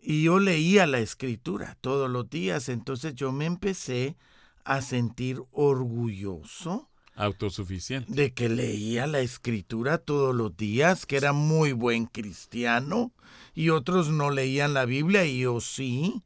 Y 0.00 0.24
yo 0.24 0.38
leía 0.38 0.86
la 0.86 0.98
escritura 0.98 1.78
todos 1.80 2.10
los 2.10 2.28
días, 2.28 2.68
entonces 2.68 3.14
yo 3.14 3.32
me 3.32 3.46
empecé 3.46 4.16
a 4.64 4.82
sentir 4.82 5.42
orgulloso. 5.50 6.90
Autosuficiente. 7.14 8.12
De 8.12 8.34
que 8.34 8.48
leía 8.48 9.06
la 9.06 9.20
escritura 9.20 9.98
todos 9.98 10.34
los 10.34 10.56
días, 10.56 11.06
que 11.06 11.16
era 11.16 11.32
muy 11.32 11.72
buen 11.72 12.06
cristiano, 12.06 13.12
y 13.54 13.70
otros 13.70 14.08
no 14.08 14.30
leían 14.30 14.74
la 14.74 14.84
Biblia 14.84 15.24
y 15.24 15.38
yo 15.38 15.60
sí. 15.60 16.22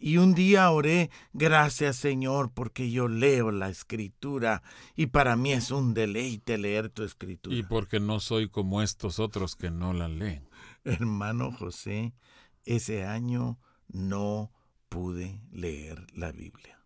Y 0.00 0.18
un 0.18 0.34
día 0.34 0.70
oré, 0.70 1.10
gracias 1.32 1.96
Señor, 1.96 2.52
porque 2.52 2.90
yo 2.90 3.08
leo 3.08 3.50
la 3.50 3.68
escritura 3.68 4.62
y 4.96 5.06
para 5.06 5.36
mí 5.36 5.52
es 5.52 5.70
un 5.70 5.94
deleite 5.94 6.58
leer 6.58 6.88
tu 6.88 7.02
escritura. 7.02 7.56
Y 7.56 7.62
porque 7.62 8.00
no 8.00 8.20
soy 8.20 8.48
como 8.48 8.82
estos 8.82 9.18
otros 9.18 9.56
que 9.56 9.70
no 9.70 9.92
la 9.92 10.08
leen. 10.08 10.48
Hermano 10.84 11.52
José, 11.52 12.14
ese 12.64 13.04
año 13.04 13.58
no 13.88 14.52
pude 14.88 15.40
leer 15.50 16.06
la 16.14 16.32
Biblia 16.32 16.78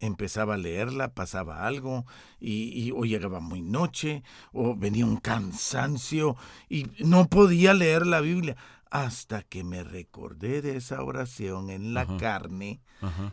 empezaba 0.00 0.54
a 0.54 0.58
leerla, 0.58 1.14
pasaba 1.14 1.66
algo, 1.66 2.06
y, 2.38 2.90
o 2.92 3.04
llegaba 3.04 3.40
muy 3.40 3.62
noche, 3.62 4.22
o 4.52 4.76
venía 4.76 5.06
un 5.06 5.16
cansancio, 5.16 6.36
y 6.68 6.86
no 6.98 7.28
podía 7.28 7.74
leer 7.74 8.06
la 8.06 8.20
Biblia, 8.20 8.56
hasta 8.90 9.42
que 9.42 9.64
me 9.64 9.82
recordé 9.82 10.62
de 10.62 10.76
esa 10.76 11.02
oración 11.02 11.70
en 11.70 11.94
la 11.94 12.06
carne 12.16 12.80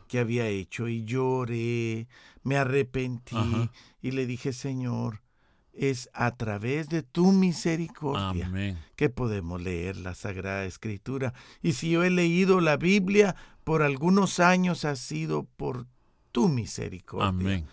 que 0.07 0.19
había 0.19 0.47
hecho, 0.47 0.87
y 0.87 1.03
lloré, 1.03 2.07
me 2.43 2.57
arrepentí, 2.57 3.69
y 4.01 4.11
le 4.11 4.25
dije, 4.25 4.53
Señor, 4.53 5.21
es 5.73 6.09
a 6.13 6.35
través 6.35 6.89
de 6.89 7.01
tu 7.01 7.31
misericordia 7.31 8.51
que 8.95 9.09
podemos 9.09 9.61
leer 9.61 9.97
la 9.97 10.13
Sagrada 10.13 10.65
Escritura. 10.65 11.33
Y 11.61 11.73
si 11.73 11.91
yo 11.91 12.03
he 12.03 12.09
leído 12.09 12.61
la 12.61 12.77
Biblia 12.77 13.35
por 13.63 13.81
algunos 13.81 14.39
años, 14.39 14.85
ha 14.85 14.95
sido 14.95 15.45
por 15.57 15.87
tu 16.31 16.49
misericordia. 16.49 17.27
Amén. 17.27 17.67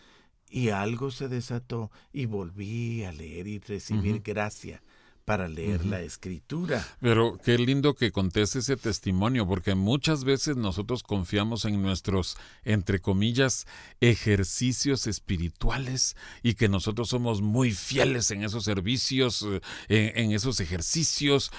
Y 0.48 0.70
algo 0.70 1.10
se 1.10 1.28
desató 1.28 1.90
y 2.12 2.26
volví 2.26 3.04
a 3.04 3.12
leer 3.12 3.46
y 3.46 3.58
recibir 3.58 4.22
gracia 4.22 4.82
para 5.30 5.46
leer 5.46 5.86
la 5.86 6.00
escritura. 6.00 6.84
Pero 6.98 7.38
qué 7.44 7.56
lindo 7.56 7.94
que 7.94 8.10
contes 8.10 8.56
ese 8.56 8.76
testimonio, 8.76 9.46
porque 9.46 9.76
muchas 9.76 10.24
veces 10.24 10.56
nosotros 10.56 11.04
confiamos 11.04 11.64
en 11.66 11.80
nuestros, 11.80 12.36
entre 12.64 12.98
comillas, 12.98 13.68
ejercicios 14.00 15.06
espirituales 15.06 16.16
y 16.42 16.54
que 16.54 16.68
nosotros 16.68 17.10
somos 17.10 17.42
muy 17.42 17.70
fieles 17.70 18.32
en 18.32 18.42
esos 18.42 18.64
servicios, 18.64 19.46
eh, 19.88 20.14
en, 20.16 20.32
esos 20.32 20.58
ejercicios. 20.58 21.52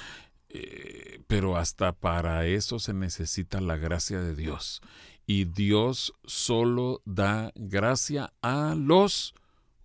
Eh, 0.50 1.22
pero 1.28 1.56
hasta 1.56 1.94
para 1.94 2.46
eso 2.48 2.78
se 2.78 2.94
necesita 2.94 3.62
la 3.62 3.78
gracia 3.78 4.20
de 4.20 4.36
Dios 4.36 4.82
y 5.26 5.46
Dios 5.46 6.14
solo 6.26 7.02
da 7.06 7.54
gracia 7.56 8.34
a 8.42 8.76
los 8.76 9.34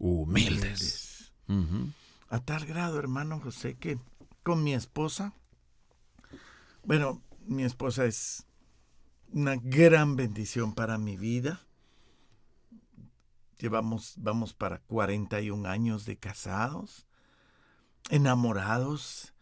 humildes. 0.00 1.30
A 2.28 2.40
tal 2.40 2.66
grado, 2.66 2.98
hermano 2.98 3.40
José, 3.40 3.76
que 3.76 3.98
con 4.42 4.64
mi 4.64 4.74
esposa, 4.74 5.34
bueno, 6.84 7.22
mi 7.46 7.64
esposa 7.64 8.04
es 8.04 8.46
una 9.32 9.56
gran 9.56 10.16
bendición 10.16 10.74
para 10.74 10.98
mi 10.98 11.16
vida. 11.16 11.60
Llevamos, 13.58 14.14
vamos 14.18 14.54
para 14.54 14.78
41 14.80 15.68
años 15.68 16.04
de 16.04 16.16
casados, 16.16 17.06
enamorados, 18.10 19.34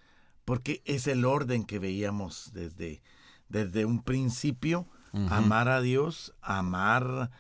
porque 0.45 0.83
es 0.85 1.07
el 1.07 1.25
orden 1.25 1.65
que 1.65 1.79
veíamos 1.79 2.53
desde, 2.53 3.03
desde 3.49 3.85
un 3.85 4.03
principio 4.03 4.89
amar 5.31 5.69
a 5.69 5.81
Dios, 5.81 6.35
amar 6.43 7.31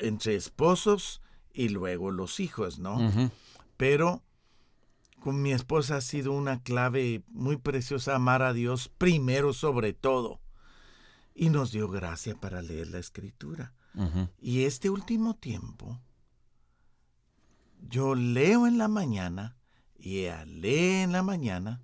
entre 0.00 0.34
esposos 0.36 1.20
y 1.52 1.68
luego 1.68 2.10
los 2.10 2.40
hijos, 2.40 2.78
¿no? 2.78 2.98
Pero 3.76 4.22
con 5.24 5.40
mi 5.40 5.52
esposa 5.52 5.96
ha 5.96 6.00
sido 6.02 6.32
una 6.32 6.62
clave 6.62 7.24
muy 7.28 7.56
preciosa 7.56 8.14
amar 8.14 8.42
a 8.42 8.52
Dios 8.52 8.90
primero 8.90 9.54
sobre 9.54 9.94
todo. 9.94 10.42
Y 11.34 11.48
nos 11.48 11.72
dio 11.72 11.88
gracia 11.88 12.38
para 12.38 12.60
leer 12.60 12.88
la 12.88 12.98
escritura. 12.98 13.72
Y 14.38 14.64
este 14.64 14.90
último 14.90 15.34
tiempo, 15.34 15.98
yo 17.88 18.14
leo 18.14 18.66
en 18.66 18.76
la 18.76 18.88
mañana 18.88 19.56
y 19.96 20.24
ella 20.24 20.44
lee 20.44 21.00
en 21.00 21.12
la 21.12 21.22
mañana 21.22 21.82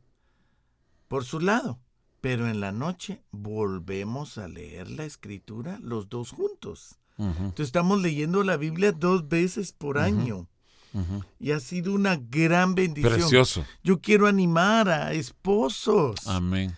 por 1.09 1.25
su 1.25 1.41
lado. 1.41 1.81
Pero 2.21 2.47
en 2.47 2.61
la 2.61 2.73
noche 2.73 3.25
volvemos 3.31 4.37
a 4.37 4.49
leer 4.49 4.91
la 4.91 5.07
escritura 5.07 5.79
los 5.81 6.11
dos 6.11 6.31
juntos. 6.31 6.99
Entonces 7.17 7.69
estamos 7.69 8.03
leyendo 8.03 8.45
la 8.45 8.59
Biblia 8.59 8.93
dos 8.93 9.29
veces 9.29 9.73
por 9.73 9.97
año. 9.97 10.47
Y 11.39 11.53
ha 11.53 11.61
sido 11.61 11.93
una 11.93 12.17
gran 12.17 12.75
bendición. 12.75 13.15
Precioso. 13.15 13.65
Yo 13.83 14.01
quiero 14.01 14.27
animar 14.27 14.89
a 14.89 15.13
esposos. 15.13 16.27
Amén. 16.27 16.75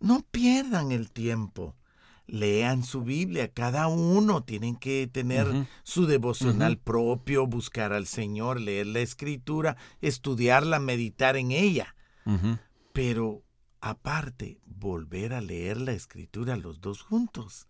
No 0.00 0.24
pierdan 0.30 0.92
el 0.92 1.10
tiempo. 1.10 1.74
Lean 2.26 2.84
su 2.84 3.02
Biblia. 3.02 3.52
Cada 3.52 3.86
uno 3.86 4.42
tiene 4.42 4.76
que 4.78 5.08
tener 5.10 5.66
su 5.82 6.06
devocional 6.06 6.78
propio, 6.78 7.46
buscar 7.46 7.92
al 7.92 8.06
Señor, 8.06 8.60
leer 8.60 8.86
la 8.86 9.00
escritura, 9.00 9.76
estudiarla, 10.00 10.78
meditar 10.78 11.36
en 11.36 11.52
ella. 11.52 11.94
Pero 12.92 13.42
aparte, 13.80 14.60
volver 14.64 15.34
a 15.34 15.40
leer 15.40 15.80
la 15.80 15.92
escritura 15.92 16.56
los 16.56 16.80
dos 16.80 17.02
juntos. 17.02 17.68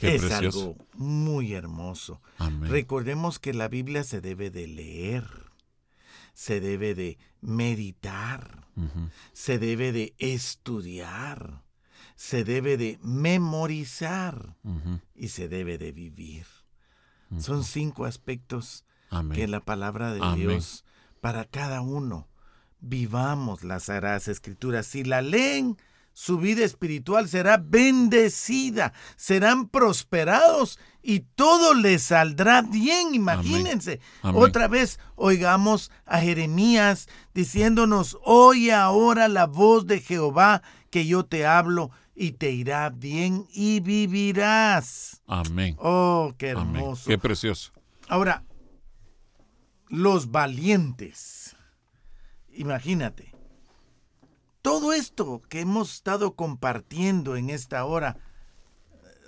Es 0.00 0.30
algo 0.30 0.76
muy 0.94 1.54
hermoso. 1.54 2.20
Recordemos 2.62 3.38
que 3.38 3.54
la 3.54 3.68
Biblia 3.68 4.04
se 4.04 4.20
debe 4.20 4.50
de 4.50 4.66
leer, 4.66 5.24
se 6.32 6.60
debe 6.60 6.94
de 6.94 7.18
meditar, 7.40 8.66
se 9.32 9.58
debe 9.58 9.92
de 9.92 10.14
estudiar, 10.18 11.62
se 12.16 12.44
debe 12.44 12.76
de 12.76 12.98
memorizar 13.02 14.56
y 15.14 15.28
se 15.28 15.48
debe 15.48 15.78
de 15.78 15.92
vivir. 15.92 16.46
Son 17.38 17.64
cinco 17.64 18.04
aspectos 18.04 18.84
que 19.34 19.48
la 19.48 19.60
palabra 19.60 20.12
de 20.12 20.36
Dios 20.36 20.84
para 21.20 21.44
cada 21.44 21.80
uno 21.80 22.28
vivamos 22.80 23.62
las 23.62 23.84
Sagradas 23.84 24.28
Escrituras. 24.28 24.86
Si 24.86 25.04
la 25.04 25.22
leen, 25.22 25.76
su 26.20 26.36
vida 26.36 26.66
espiritual 26.66 27.30
será 27.30 27.56
bendecida, 27.56 28.92
serán 29.16 29.70
prosperados 29.70 30.78
y 31.02 31.20
todo 31.20 31.72
les 31.72 32.02
saldrá 32.02 32.60
bien. 32.60 33.14
Imagínense. 33.14 34.00
Otra 34.22 34.68
vez 34.68 35.00
oigamos 35.16 35.90
a 36.04 36.20
Jeremías 36.20 37.08
diciéndonos, 37.32 38.18
oye 38.22 38.70
ahora 38.74 39.28
la 39.28 39.46
voz 39.46 39.86
de 39.86 40.00
Jehová 40.00 40.60
que 40.90 41.06
yo 41.06 41.24
te 41.24 41.46
hablo 41.46 41.90
y 42.14 42.32
te 42.32 42.50
irá 42.50 42.90
bien 42.90 43.46
y 43.54 43.80
vivirás. 43.80 45.22
Amén. 45.26 45.74
Oh, 45.78 46.34
qué 46.36 46.48
hermoso. 46.48 47.08
Qué 47.08 47.16
precioso. 47.16 47.72
Ahora, 48.08 48.44
los 49.88 50.30
valientes 50.30 51.56
Imagínate. 52.52 53.29
Todo 54.62 54.92
esto 54.92 55.40
que 55.48 55.60
hemos 55.60 55.94
estado 55.94 56.34
compartiendo 56.34 57.36
en 57.36 57.48
esta 57.48 57.84
hora 57.84 58.18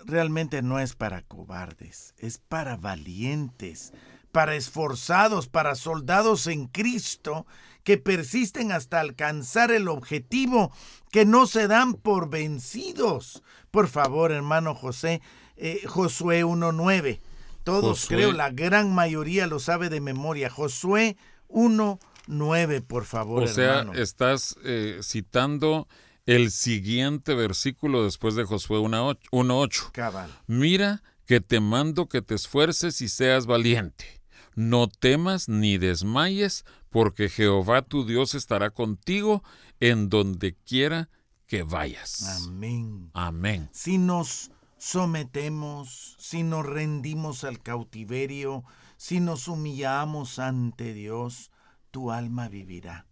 realmente 0.04 0.62
no 0.62 0.78
es 0.78 0.94
para 0.94 1.22
cobardes, 1.22 2.14
es 2.18 2.38
para 2.38 2.76
valientes, 2.76 3.92
para 4.30 4.56
esforzados, 4.56 5.48
para 5.48 5.74
soldados 5.74 6.46
en 6.46 6.66
Cristo 6.66 7.46
que 7.82 7.98
persisten 7.98 8.72
hasta 8.72 9.00
alcanzar 9.00 9.70
el 9.70 9.88
objetivo, 9.88 10.70
que 11.10 11.24
no 11.24 11.46
se 11.46 11.66
dan 11.66 11.94
por 11.94 12.28
vencidos. 12.28 13.42
Por 13.70 13.88
favor, 13.88 14.32
hermano 14.32 14.74
José, 14.74 15.22
eh, 15.56 15.80
Josué 15.86 16.44
1.9. 16.44 17.20
Todos 17.64 18.06
creo, 18.06 18.32
la 18.32 18.50
gran 18.50 18.92
mayoría 18.94 19.46
lo 19.46 19.60
sabe 19.60 19.88
de 19.88 20.00
memoria. 20.00 20.50
Josué 20.50 21.16
1.9. 21.48 21.98
9, 22.26 22.80
por 22.82 23.04
favor. 23.04 23.42
O 23.42 23.46
sea, 23.46 23.86
estás 23.94 24.56
eh, 24.64 25.00
citando 25.02 25.88
el 26.26 26.50
siguiente 26.50 27.34
versículo 27.34 28.04
después 28.04 28.34
de 28.34 28.44
Josué 28.44 28.78
1.8. 28.78 29.92
Cabal. 29.92 30.30
Mira 30.46 31.02
que 31.26 31.40
te 31.40 31.60
mando 31.60 32.08
que 32.08 32.22
te 32.22 32.34
esfuerces 32.34 33.00
y 33.00 33.08
seas 33.08 33.46
valiente, 33.46 34.20
no 34.54 34.88
temas 34.88 35.48
ni 35.48 35.78
desmayes, 35.78 36.64
porque 36.90 37.28
Jehová 37.28 37.82
tu 37.82 38.04
Dios 38.04 38.34
estará 38.34 38.70
contigo 38.70 39.42
en 39.80 40.08
donde 40.08 40.54
quiera 40.54 41.08
que 41.46 41.62
vayas. 41.62 42.44
Amén. 42.46 43.10
Amén. 43.14 43.68
Si 43.72 43.98
nos 43.98 44.50
sometemos, 44.78 46.16
si 46.18 46.42
nos 46.42 46.66
rendimos 46.66 47.44
al 47.44 47.62
cautiverio, 47.62 48.64
si 48.96 49.20
nos 49.20 49.46
humillamos 49.46 50.40
ante 50.40 50.92
Dios, 50.92 51.51
tu 51.92 52.10
alma 52.10 52.48
vivirá. 52.48 53.06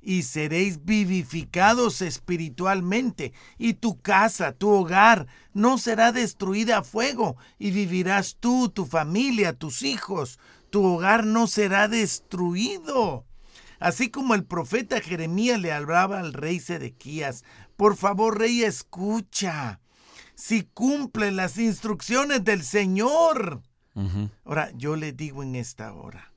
Y 0.00 0.22
seréis 0.22 0.84
vivificados 0.84 2.02
espiritualmente, 2.02 3.32
y 3.58 3.74
tu 3.74 4.00
casa, 4.00 4.52
tu 4.52 4.68
hogar, 4.70 5.26
no 5.52 5.76
será 5.76 6.12
destruida 6.12 6.78
a 6.78 6.84
fuego, 6.84 7.36
y 7.58 7.72
vivirás 7.72 8.36
tú, 8.38 8.68
tu 8.68 8.86
familia, 8.86 9.54
tus 9.54 9.82
hijos, 9.82 10.38
tu 10.70 10.84
hogar 10.84 11.26
no 11.26 11.48
será 11.48 11.88
destruido. 11.88 13.24
Así 13.80 14.08
como 14.10 14.34
el 14.34 14.44
profeta 14.44 15.00
Jeremías 15.00 15.60
le 15.60 15.72
hablaba 15.72 16.20
al 16.20 16.32
rey 16.32 16.60
Sedequías, 16.60 17.44
por 17.76 17.96
favor, 17.96 18.38
rey, 18.38 18.62
escucha. 18.62 19.80
Si 20.34 20.62
cumple 20.62 21.32
las 21.32 21.58
instrucciones 21.58 22.44
del 22.44 22.62
Señor. 22.62 23.62
Ahora, 24.44 24.70
yo 24.76 24.94
le 24.94 25.12
digo 25.12 25.42
en 25.42 25.56
esta 25.56 25.92
hora, 25.92 26.32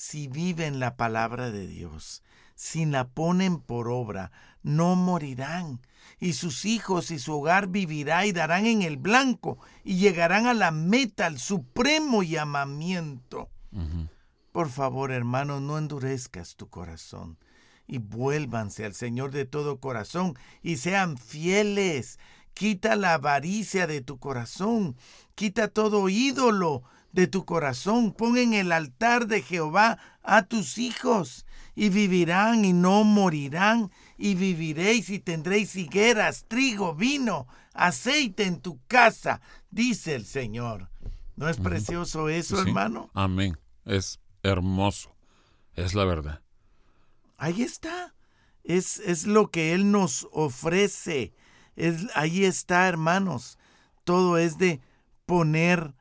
si 0.00 0.28
viven 0.28 0.80
la 0.80 0.96
palabra 0.96 1.50
de 1.50 1.66
Dios, 1.66 2.22
si 2.54 2.86
la 2.86 3.08
ponen 3.08 3.60
por 3.60 3.88
obra, 3.88 4.32
no 4.62 4.96
morirán, 4.96 5.82
y 6.18 6.32
sus 6.32 6.64
hijos 6.64 7.10
y 7.10 7.18
su 7.18 7.34
hogar 7.34 7.66
vivirá 7.68 8.24
y 8.24 8.32
darán 8.32 8.64
en 8.64 8.80
el 8.80 8.96
blanco, 8.96 9.58
y 9.84 9.96
llegarán 9.96 10.46
a 10.46 10.54
la 10.54 10.70
meta, 10.70 11.26
al 11.26 11.38
supremo 11.38 12.22
llamamiento. 12.22 13.50
Por 14.52 14.70
favor, 14.70 15.12
hermano, 15.12 15.60
no 15.60 15.76
endurezcas 15.76 16.56
tu 16.56 16.70
corazón, 16.70 17.36
y 17.86 17.98
vuélvanse 17.98 18.86
al 18.86 18.94
Señor 18.94 19.32
de 19.32 19.44
todo 19.44 19.80
corazón, 19.80 20.32
y 20.62 20.78
sean 20.78 21.18
fieles. 21.18 22.18
Quita 22.54 22.96
la 22.96 23.14
avaricia 23.14 23.86
de 23.86 24.00
tu 24.00 24.18
corazón, 24.18 24.96
quita 25.34 25.68
todo 25.68 26.08
ídolo 26.08 26.84
de 27.12 27.26
tu 27.26 27.44
corazón, 27.44 28.12
pon 28.12 28.38
en 28.38 28.54
el 28.54 28.72
altar 28.72 29.26
de 29.26 29.42
Jehová 29.42 29.98
a 30.22 30.42
tus 30.42 30.78
hijos, 30.78 31.46
y 31.74 31.88
vivirán 31.88 32.64
y 32.64 32.72
no 32.72 33.04
morirán, 33.04 33.90
y 34.18 34.34
viviréis 34.34 35.10
y 35.10 35.18
tendréis 35.18 35.76
higueras, 35.76 36.44
trigo, 36.46 36.94
vino, 36.94 37.46
aceite 37.72 38.44
en 38.44 38.60
tu 38.60 38.80
casa, 38.86 39.40
dice 39.70 40.14
el 40.14 40.26
Señor. 40.26 40.90
¿No 41.36 41.48
es 41.48 41.56
precioso 41.56 42.28
eso, 42.28 42.60
hermano? 42.60 43.10
Amén. 43.14 43.56
Es 43.86 44.20
hermoso. 44.42 45.16
Es 45.74 45.94
la 45.94 46.04
verdad. 46.04 46.42
Ahí 47.38 47.62
está. 47.62 48.14
Es, 48.62 48.98
es 48.98 49.26
lo 49.26 49.50
que 49.50 49.72
Él 49.72 49.90
nos 49.90 50.28
ofrece. 50.32 51.32
Es, 51.76 52.08
ahí 52.14 52.44
está, 52.44 52.86
hermanos. 52.88 53.58
Todo 54.04 54.36
es 54.36 54.58
de 54.58 54.82
poner 55.24 55.94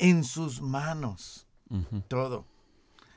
en 0.00 0.24
sus 0.24 0.60
manos. 0.60 1.46
Todo. 2.08 2.46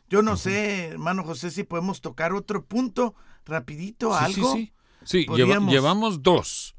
Yo 0.10 0.22
no 0.22 0.38
sé, 0.38 0.90
hermano 0.90 1.24
José, 1.24 1.50
si 1.50 1.64
podemos 1.64 2.02
tocar 2.02 2.34
otro 2.34 2.64
punto 2.66 3.16
rapidito, 3.46 4.14
algo. 4.14 4.54
Sí, 4.54 4.74
sí, 5.04 5.26
sí. 5.26 5.36
llevamos 5.36 6.22
dos. 6.22 6.76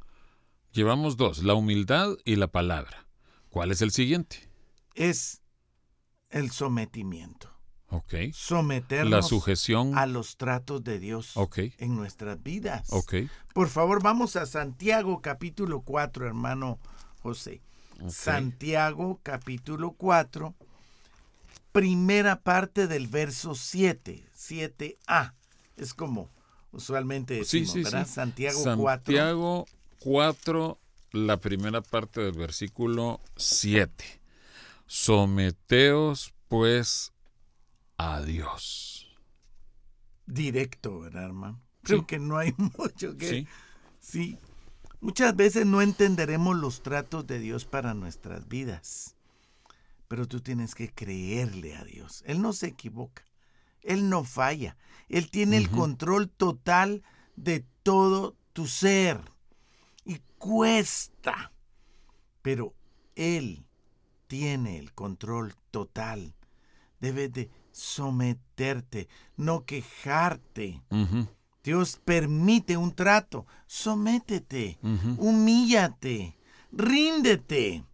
Llevamos 0.72 1.16
dos, 1.16 1.42
la 1.42 1.54
humildad 1.54 2.16
y 2.24 2.36
la 2.36 2.48
palabra. 2.48 3.06
¿Cuál 3.48 3.72
es 3.72 3.82
el 3.82 3.90
siguiente? 3.90 4.48
Es 4.94 5.42
el 6.30 6.50
sometimiento. 6.50 7.50
Ok. 7.88 8.14
Someternos 8.32 9.10
la 9.10 9.22
sujeción 9.22 9.96
a 9.96 10.06
los 10.06 10.36
tratos 10.36 10.82
de 10.82 10.98
Dios 10.98 11.36
okay. 11.36 11.74
en 11.78 11.94
nuestras 11.94 12.42
vidas. 12.42 12.92
Ok. 12.92 13.14
Por 13.52 13.68
favor, 13.68 14.02
vamos 14.02 14.36
a 14.36 14.46
Santiago 14.46 15.20
capítulo 15.22 15.82
4, 15.82 16.26
hermano 16.26 16.78
José. 17.20 17.62
Santiago 18.08 19.20
capítulo 19.22 19.92
4, 19.92 20.54
primera 21.72 22.40
parte 22.40 22.86
del 22.86 23.08
verso 23.08 23.54
7, 23.54 24.24
7a. 24.36 25.34
Es 25.76 25.94
como 25.94 26.30
usualmente 26.72 27.34
decimos, 27.34 27.72
sí, 27.72 27.78
sí, 27.78 27.84
¿verdad? 27.84 28.06
Santiago 28.06 28.62
4. 28.62 28.86
Santiago 28.86 29.66
4, 30.00 30.78
la 31.12 31.36
primera 31.38 31.80
parte 31.80 32.20
del 32.20 32.32
versículo 32.32 33.20
7. 33.36 34.04
Someteos 34.86 36.34
pues 36.48 37.12
a 37.96 38.20
Dios. 38.22 39.08
Directo, 40.26 41.00
¿verdad, 41.00 41.24
hermano? 41.24 41.60
Creo 41.82 42.06
que 42.06 42.18
no 42.18 42.38
hay 42.38 42.54
mucho 42.78 43.16
que... 43.16 43.46
Sí. 44.00 44.38
Muchas 45.04 45.36
veces 45.36 45.66
no 45.66 45.82
entenderemos 45.82 46.56
los 46.56 46.82
tratos 46.82 47.26
de 47.26 47.38
Dios 47.38 47.66
para 47.66 47.92
nuestras 47.92 48.48
vidas, 48.48 49.16
pero 50.08 50.26
tú 50.26 50.40
tienes 50.40 50.74
que 50.74 50.90
creerle 50.90 51.76
a 51.76 51.84
Dios. 51.84 52.22
Él 52.26 52.40
no 52.40 52.54
se 52.54 52.68
equivoca, 52.68 53.22
Él 53.82 54.08
no 54.08 54.24
falla, 54.24 54.78
Él 55.10 55.30
tiene 55.30 55.58
el 55.58 55.68
control 55.68 56.30
total 56.30 57.02
de 57.36 57.66
todo 57.82 58.34
tu 58.54 58.66
ser. 58.66 59.20
Y 60.06 60.22
cuesta, 60.38 61.52
pero 62.40 62.72
Él 63.14 63.66
tiene 64.26 64.78
el 64.78 64.94
control 64.94 65.54
total. 65.70 66.34
Debes 66.98 67.30
de 67.30 67.50
someterte, 67.72 69.08
no 69.36 69.66
quejarte. 69.66 70.80
Dios 71.64 71.98
permite 72.04 72.76
un 72.76 72.94
trato. 72.94 73.46
Sométete, 73.66 74.78
humíllate, 75.16 76.36
ríndete 76.70 77.84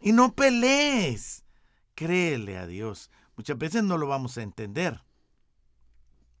y 0.00 0.12
no 0.12 0.34
pelees. 0.34 1.44
Créele 1.94 2.58
a 2.58 2.66
Dios. 2.66 3.10
Muchas 3.36 3.56
veces 3.56 3.84
no 3.84 3.96
lo 3.96 4.08
vamos 4.08 4.36
a 4.36 4.42
entender. 4.42 5.00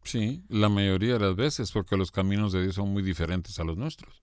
Sí, 0.02 0.44
la 0.48 0.68
mayoría 0.68 1.14
de 1.14 1.20
las 1.20 1.36
veces, 1.36 1.72
porque 1.72 1.96
los 1.96 2.10
caminos 2.10 2.52
de 2.52 2.62
Dios 2.62 2.74
son 2.74 2.92
muy 2.92 3.02
diferentes 3.02 3.58
a 3.58 3.64
los 3.64 3.76
nuestros. 3.76 4.22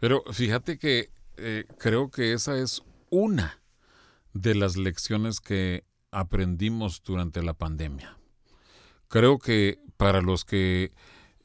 Pero 0.00 0.22
fíjate 0.32 0.78
que 0.78 1.10
eh, 1.36 1.66
creo 1.78 2.10
que 2.10 2.32
esa 2.32 2.58
es 2.58 2.82
una 3.10 3.60
de 4.32 4.54
las 4.54 4.76
lecciones 4.76 5.40
que 5.40 5.84
aprendimos 6.10 7.02
durante 7.02 7.42
la 7.42 7.54
pandemia. 7.54 8.18
Creo 9.08 9.38
que 9.38 9.78
para 9.96 10.20
los 10.20 10.44
que 10.44 10.92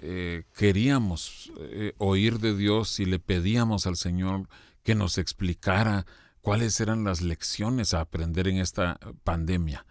eh, 0.06 0.44
queríamos 0.58 1.50
eh, 1.60 1.94
oír 1.98 2.40
de 2.40 2.58
Dios 2.58 3.00
y 3.00 3.06
le 3.06 3.20
pedíamos 3.20 3.88
al 3.88 3.96
Señor 3.96 4.50
que 4.84 4.96
nos 4.96 5.18
explicara 5.18 6.06
cuáles 6.42 6.82
eran 6.82 7.06
las 7.06 7.22
lecciones 7.22 7.94
a 7.94 8.02
aprender 8.02 8.50
en 8.50 8.58
esta 8.58 9.00
pandemia, 9.24 9.86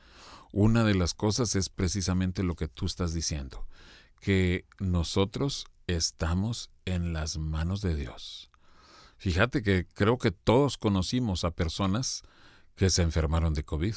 una 0.52 0.84
de 0.84 0.94
las 0.94 1.14
cosas 1.14 1.56
es 1.56 1.70
precisamente 1.70 2.42
lo 2.42 2.56
que 2.56 2.68
tú 2.68 2.84
estás 2.84 3.14
diciendo, 3.14 3.66
que 4.20 4.66
nosotros 4.78 5.64
estamos 5.86 6.68
en 6.84 7.14
las 7.14 7.38
manos 7.38 7.80
de 7.80 7.94
Dios. 7.94 8.50
Fíjate 9.16 9.62
que 9.62 9.86
creo 9.94 10.18
que 10.18 10.30
todos 10.30 10.76
conocimos 10.76 11.44
a 11.44 11.52
personas 11.52 12.22
que 12.76 12.90
se 12.90 13.00
enfermaron 13.00 13.54
de 13.54 13.64
COVID. 13.64 13.94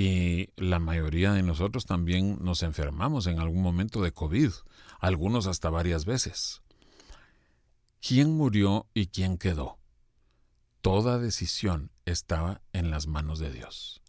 Y 0.00 0.48
la 0.56 0.78
mayoría 0.78 1.34
de 1.34 1.42
nosotros 1.42 1.84
también 1.84 2.38
nos 2.40 2.62
enfermamos 2.62 3.26
en 3.26 3.38
algún 3.38 3.60
momento 3.60 4.00
de 4.00 4.12
COVID, 4.12 4.50
algunos 4.98 5.46
hasta 5.46 5.68
varias 5.68 6.06
veces. 6.06 6.62
¿Quién 8.00 8.34
murió 8.34 8.86
y 8.94 9.08
quién 9.08 9.36
quedó? 9.36 9.78
Toda 10.80 11.18
decisión 11.18 11.90
estaba 12.06 12.62
en 12.72 12.90
las 12.90 13.08
manos 13.08 13.40
de 13.40 13.52
Dios. 13.52 14.00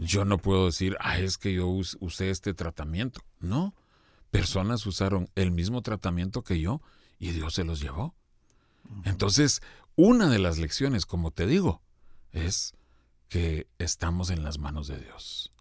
Yo 0.00 0.24
no 0.24 0.38
puedo 0.38 0.64
decir, 0.64 0.96
ah, 1.00 1.18
es 1.18 1.36
que 1.36 1.52
yo 1.52 1.68
usé 1.68 2.30
este 2.30 2.54
tratamiento. 2.54 3.20
No, 3.40 3.74
personas 4.30 4.86
usaron 4.86 5.28
el 5.34 5.50
mismo 5.50 5.82
tratamiento 5.82 6.42
que 6.42 6.60
yo 6.60 6.80
y 7.18 7.32
Dios 7.32 7.52
se 7.52 7.64
los 7.64 7.78
llevó. 7.78 8.14
Entonces, 9.04 9.60
una 9.96 10.30
de 10.30 10.38
las 10.38 10.56
lecciones, 10.56 11.04
como 11.04 11.30
te 11.30 11.46
digo, 11.46 11.82
es 12.32 12.72
que 13.28 13.66
estamos 13.78 14.30
en 14.30 14.42
las 14.42 14.58
manos 14.58 14.86
de 14.88 14.98
Dios. 14.98 15.52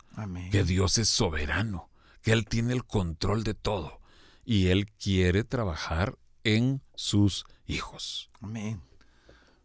Que 0.51 0.63
Dios 0.63 0.97
es 0.99 1.09
soberano, 1.09 1.89
que 2.21 2.33
Él 2.33 2.45
tiene 2.45 2.73
el 2.73 2.85
control 2.85 3.43
de 3.43 3.55
todo 3.55 3.99
y 4.45 4.67
Él 4.67 4.91
quiere 4.91 5.43
trabajar 5.43 6.17
en 6.43 6.81
sus 6.95 7.45
hijos. 7.65 8.29
Amén. 8.41 8.81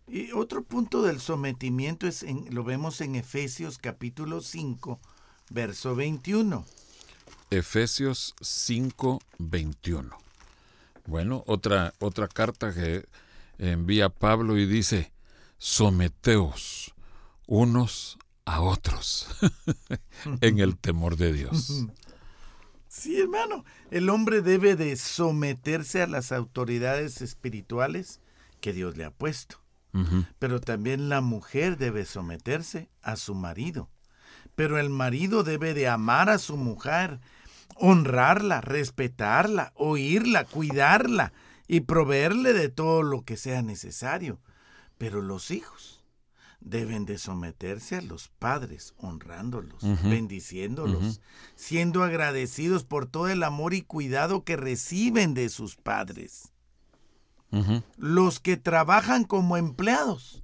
Y 0.07 0.33
otro 0.33 0.65
punto 0.65 1.03
del 1.03 1.21
sometimiento 1.21 2.07
es 2.07 2.25
lo 2.51 2.65
vemos 2.65 3.03
en 3.03 3.15
Efesios 3.15 3.77
capítulo 3.77 4.41
5, 4.41 4.99
verso 5.51 5.95
21. 5.95 6.65
Efesios 7.51 8.35
5, 8.41 9.21
21. 9.39 10.17
Bueno, 11.07 11.45
otra, 11.47 11.93
otra 11.99 12.27
carta 12.29 12.73
que 12.73 13.05
envía 13.59 14.09
Pablo 14.09 14.57
y 14.57 14.67
dice, 14.67 15.13
someteos 15.59 16.95
unos 17.49 18.19
a 18.45 18.61
otros 18.61 19.27
en 20.41 20.61
el 20.61 20.77
temor 20.77 21.17
de 21.17 21.33
Dios. 21.33 21.87
Sí, 22.87 23.21
hermano, 23.21 23.65
el 23.91 24.11
hombre 24.11 24.43
debe 24.43 24.77
de 24.77 24.97
someterse 24.97 26.03
a 26.03 26.07
las 26.07 26.31
autoridades 26.31 27.21
espirituales 27.23 28.21
que 28.61 28.73
Dios 28.73 28.97
le 28.97 29.05
ha 29.05 29.11
puesto. 29.11 29.57
Pero 30.39 30.61
también 30.61 31.09
la 31.09 31.21
mujer 31.21 31.77
debe 31.77 32.05
someterse 32.05 32.89
a 33.03 33.17
su 33.17 33.35
marido. 33.35 33.91
Pero 34.55 34.79
el 34.79 34.91
marido 34.91 35.43
debe 35.43 35.75
de 35.75 35.89
amar 35.89 36.31
a 36.31 36.39
su 36.39 36.57
mujer, 36.57 37.19
honrarla, 37.75 38.61
respetarla, 38.61 39.73
oírla, 39.75 40.45
cuidarla 40.45 41.33
y 41.67 41.81
proveerle 41.81 42.53
de 42.53 42.69
todo 42.69 43.03
lo 43.03 43.23
que 43.23 43.37
sea 43.37 43.63
necesario. 43.63 44.39
Pero 44.99 45.21
los 45.21 45.51
hijos 45.51 45.98
deben 46.61 47.07
de 47.07 47.19
someterse 47.19 47.97
a 47.97 48.03
los 48.03 48.29
padres, 48.29 48.95
honrándolos, 48.99 49.83
bendiciéndolos, 50.03 51.21
siendo 51.55 52.03
agradecidos 52.03 52.85
por 52.85 53.07
todo 53.07 53.29
el 53.29 53.43
amor 53.43 53.75
y 53.75 53.83
cuidado 53.83 54.45
que 54.45 54.57
reciben 54.57 55.35
de 55.35 55.49
sus 55.49 55.77
padres. 55.77 56.53
Los 57.97 58.41
que 58.41 58.57
trabajan 58.57 59.25
como 59.25 59.57
empleados, 59.57 60.43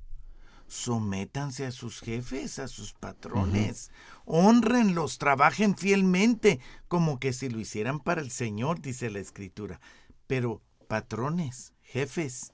sométanse 0.66 1.66
a 1.66 1.70
sus 1.70 2.00
jefes, 2.00 2.58
a 2.58 2.68
sus 2.68 2.94
patrones, 2.94 3.90
honrenlos, 4.24 5.18
trabajen 5.18 5.76
fielmente, 5.76 6.60
como 6.88 7.20
que 7.20 7.32
si 7.32 7.50
lo 7.50 7.60
hicieran 7.60 8.00
para 8.00 8.22
el 8.22 8.30
Señor, 8.30 8.80
dice 8.80 9.10
la 9.10 9.18
Escritura. 9.18 9.80
Pero 10.26 10.62
patrones, 10.88 11.74
jefes, 11.82 12.53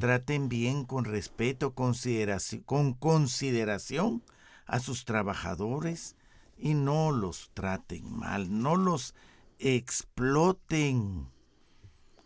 traten 0.00 0.48
bien, 0.48 0.84
con 0.84 1.04
respeto, 1.04 1.74
consideración, 1.74 2.62
con 2.62 2.94
consideración 2.94 4.22
a 4.66 4.80
sus 4.80 5.04
trabajadores 5.04 6.16
y 6.56 6.74
no 6.74 7.10
los 7.12 7.50
traten 7.54 8.10
mal, 8.10 8.62
no 8.62 8.76
los 8.76 9.14
exploten. 9.58 11.28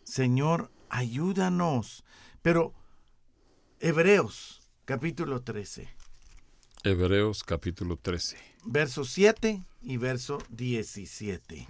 Señor, 0.05 0.71
ayúdanos. 0.91 2.05
Pero 2.43 2.75
Hebreos 3.81 4.61
capítulo 4.85 5.43
13. 5.43 5.89
Hebreos 6.85 7.43
capítulo 7.43 7.97
13. 7.97 8.37
Verso 8.65 9.05
7 9.05 9.65
y 9.83 9.97
verso 9.97 10.39
17. 10.51 11.67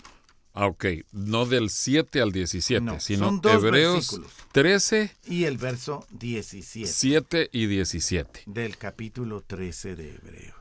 Ah, 0.56 0.68
ok. 0.68 0.84
No 1.10 1.46
del 1.46 1.68
7 1.68 2.22
al 2.22 2.30
17, 2.30 3.00
sino 3.00 3.40
Hebreos 3.42 4.20
13 4.52 5.10
y 5.26 5.44
el 5.44 5.58
verso 5.58 6.06
17. 6.12 6.86
7 6.86 7.50
y 7.52 7.66
17. 7.66 8.44
Del 8.46 8.78
capítulo 8.78 9.40
13 9.40 9.96
de 9.96 10.14
Hebreos. 10.14 10.54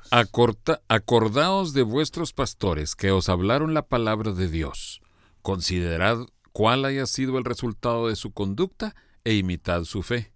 acordaos 0.88 1.74
de 1.74 1.84
vuestros 1.84 2.34
pastores 2.34 2.96
que 2.96 3.12
os 3.12 3.30
hablaron 3.30 3.76
la 3.76 3.86
palabra 3.86 4.32
de 4.32 4.50
Dios. 4.50 5.04
Considerad 5.44 6.26
cuál 6.52 6.86
haya 6.86 7.06
sido 7.06 7.38
el 7.38 7.46
resultado 7.46 8.08
de 8.08 8.16
su 8.16 8.32
conducta 8.32 8.96
e 9.24 9.36
imitad 9.36 9.84
su 9.84 10.02
fe. 10.02 10.32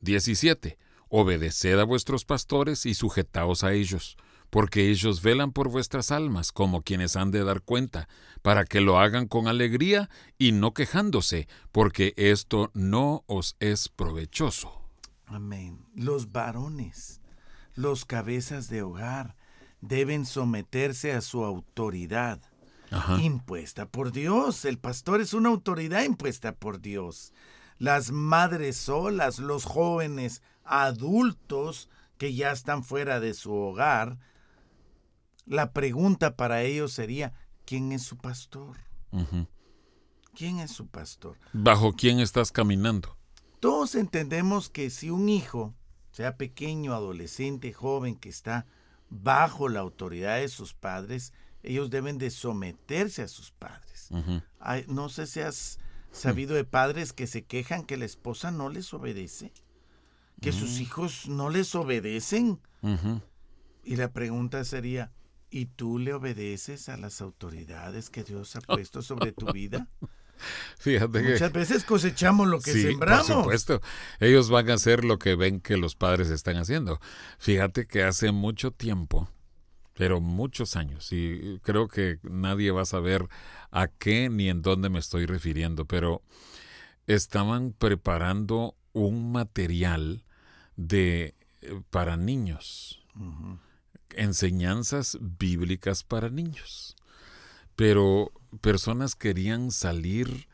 17. 0.00 0.78
Obedeced 1.08 1.76
a 1.76 1.84
vuestros 1.84 2.24
pastores 2.24 2.86
y 2.86 2.94
sujetaos 2.94 3.64
a 3.64 3.72
ellos, 3.72 4.16
porque 4.50 4.90
ellos 4.90 5.22
velan 5.22 5.52
por 5.52 5.68
vuestras 5.68 6.10
almas 6.10 6.52
como 6.52 6.82
quienes 6.82 7.16
han 7.16 7.30
de 7.30 7.44
dar 7.44 7.62
cuenta, 7.62 8.08
para 8.42 8.64
que 8.64 8.80
lo 8.80 8.98
hagan 8.98 9.26
con 9.26 9.48
alegría 9.48 10.10
y 10.38 10.52
no 10.52 10.74
quejándose, 10.74 11.48
porque 11.72 12.12
esto 12.16 12.70
no 12.74 13.24
os 13.26 13.56
es 13.60 13.88
provechoso. 13.88 14.82
Amén. 15.26 15.86
Los 15.94 16.32
varones, 16.32 17.20
los 17.74 18.04
cabezas 18.04 18.68
de 18.68 18.82
hogar, 18.82 19.36
deben 19.80 20.26
someterse 20.26 21.12
a 21.12 21.20
su 21.20 21.44
autoridad 21.44 22.40
impuesta 23.20 23.86
por 23.86 24.10
Dios. 24.10 24.64
El 24.64 24.78
pastor 24.78 25.20
es 25.20 25.32
una 25.32 25.48
autoridad 25.48 26.02
impuesta 26.02 26.52
por 26.52 26.80
Dios. 26.80 27.32
Las 27.78 28.10
madres 28.10 28.76
solas, 28.76 29.38
los 29.38 29.64
jóvenes 29.64 30.42
adultos 30.64 31.88
que 32.18 32.34
ya 32.34 32.50
están 32.50 32.84
fuera 32.84 33.20
de 33.20 33.32
su 33.32 33.54
hogar, 33.54 34.18
la 35.50 35.72
pregunta 35.72 36.36
para 36.36 36.62
ellos 36.62 36.92
sería, 36.92 37.32
¿quién 37.66 37.90
es 37.90 38.02
su 38.02 38.16
pastor? 38.16 38.76
¿Quién 40.32 40.60
es 40.60 40.70
su 40.70 40.86
pastor? 40.86 41.38
¿Bajo 41.52 41.92
quién 41.92 42.20
estás 42.20 42.52
caminando? 42.52 43.16
Todos 43.58 43.96
entendemos 43.96 44.70
que 44.70 44.90
si 44.90 45.10
un 45.10 45.28
hijo, 45.28 45.74
sea 46.12 46.36
pequeño, 46.36 46.94
adolescente, 46.94 47.72
joven, 47.72 48.14
que 48.14 48.28
está 48.28 48.64
bajo 49.10 49.68
la 49.68 49.80
autoridad 49.80 50.38
de 50.38 50.46
sus 50.46 50.72
padres, 50.72 51.32
ellos 51.64 51.90
deben 51.90 52.18
de 52.18 52.30
someterse 52.30 53.22
a 53.22 53.28
sus 53.28 53.50
padres. 53.50 54.08
no 54.86 55.08
sé 55.08 55.26
si 55.26 55.40
has 55.40 55.80
sabido 56.12 56.54
de 56.54 56.64
padres 56.64 57.12
que 57.12 57.26
se 57.26 57.44
quejan 57.44 57.84
que 57.84 57.96
la 57.96 58.04
esposa 58.04 58.52
no 58.52 58.68
les 58.68 58.94
obedece, 58.94 59.52
que 60.40 60.52
sus 60.52 60.78
mm. 60.78 60.82
hijos 60.82 61.28
no 61.28 61.50
les 61.50 61.74
obedecen. 61.74 62.60
Y 63.82 63.96
la 63.96 64.12
pregunta 64.12 64.62
sería, 64.64 65.10
¿y 65.50 65.66
tú 65.66 65.98
le 65.98 66.14
obedeces 66.14 66.88
a 66.88 66.96
las 66.96 67.20
autoridades 67.20 68.10
que 68.10 68.24
Dios 68.24 68.56
ha 68.56 68.60
puesto 68.60 69.02
sobre 69.02 69.32
tu 69.32 69.52
vida? 69.52 69.88
Fíjate 70.78 71.22
que 71.22 71.32
muchas 71.32 71.52
veces 71.52 71.84
cosechamos 71.84 72.48
lo 72.48 72.60
que 72.60 72.72
sembramos. 72.72 73.26
Por 73.26 73.36
supuesto, 73.42 73.82
ellos 74.20 74.48
van 74.48 74.70
a 74.70 74.74
hacer 74.74 75.04
lo 75.04 75.18
que 75.18 75.34
ven 75.34 75.60
que 75.60 75.76
los 75.76 75.94
padres 75.94 76.30
están 76.30 76.56
haciendo. 76.56 76.98
Fíjate 77.38 77.86
que 77.86 78.02
hace 78.04 78.32
mucho 78.32 78.70
tiempo 78.70 79.28
pero 80.00 80.18
muchos 80.18 80.76
años 80.76 81.12
y 81.12 81.60
creo 81.62 81.86
que 81.86 82.20
nadie 82.22 82.70
va 82.70 82.80
a 82.80 82.86
saber 82.86 83.28
a 83.70 83.88
qué 83.88 84.30
ni 84.30 84.48
en 84.48 84.62
dónde 84.62 84.88
me 84.88 84.98
estoy 84.98 85.26
refiriendo, 85.26 85.84
pero 85.84 86.22
estaban 87.06 87.74
preparando 87.74 88.76
un 88.94 89.30
material 89.30 90.24
de 90.76 91.34
eh, 91.60 91.82
para 91.90 92.16
niños. 92.16 93.04
Enseñanzas 94.16 95.18
bíblicas 95.20 96.02
para 96.02 96.30
niños. 96.30 96.96
Pero 97.76 98.32
personas 98.60 99.14
querían 99.14 99.70
salir 99.70 100.48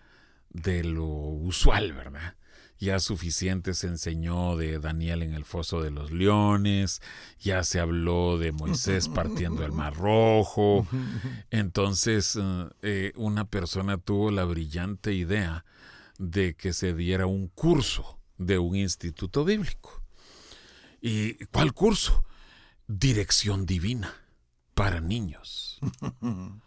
de 0.51 0.85
lo 0.85 1.07
usual, 1.07 1.93
¿verdad? 1.93 2.37
ya 2.79 3.01
suficiente 3.01 3.75
se 3.75 3.87
enseñó 3.87 4.57
de 4.57 4.79
Daniel 4.79 5.23
en 5.23 5.35
el 5.35 5.45
foso 5.45 5.83
de 5.83 5.91
los 5.91 6.11
leones, 6.11 7.01
ya 7.41 7.65
se 7.65 7.81
habló 7.81 8.39
de 8.39 8.53
Moisés 8.53 9.09
partiendo 9.09 9.65
el 9.65 9.73
mar 9.73 9.95
rojo. 9.95 10.87
Entonces 11.51 12.39
eh, 12.83 13.13
una 13.17 13.47
persona 13.47 13.99
tuvo 13.99 14.31
la 14.31 14.45
brillante 14.45 15.15
idea 15.15 15.65
de 16.19 16.55
que 16.55 16.73
se 16.73 16.95
diera 16.95 17.27
un 17.27 17.49
curso 17.49 18.19
de 18.37 18.59
un 18.59 18.77
instituto 18.77 19.45
bíblico. 19.45 20.03
¿Y 21.01 21.35
cuál 21.47 21.73
curso? 21.73 22.25
Dirección 22.89 23.67
divina 23.67 24.15
para 24.75 25.01
niños. 25.01 25.81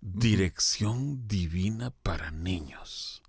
Dirección 0.00 1.26
divina 1.26 1.90
para 2.02 2.30
niños. 2.30 3.22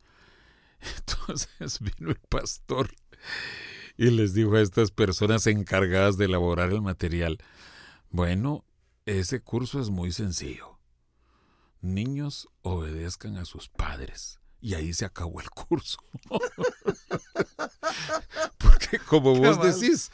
Entonces 0.97 1.79
vino 1.79 2.11
el 2.11 2.19
pastor 2.19 2.93
y 3.97 4.09
les 4.09 4.33
dijo 4.33 4.55
a 4.55 4.61
estas 4.61 4.91
personas 4.91 5.47
encargadas 5.47 6.17
de 6.17 6.25
elaborar 6.25 6.71
el 6.71 6.81
material, 6.81 7.39
bueno, 8.09 8.65
ese 9.05 9.41
curso 9.41 9.79
es 9.79 9.89
muy 9.89 10.11
sencillo. 10.11 10.79
Niños 11.81 12.49
obedezcan 12.61 13.37
a 13.37 13.45
sus 13.45 13.69
padres. 13.69 14.40
Y 14.61 14.75
ahí 14.75 14.93
se 14.93 15.05
acabó 15.05 15.41
el 15.41 15.49
curso. 15.49 15.97
Porque 18.59 18.99
como 19.07 19.35
vos 19.35 19.61
decís, 19.61 20.11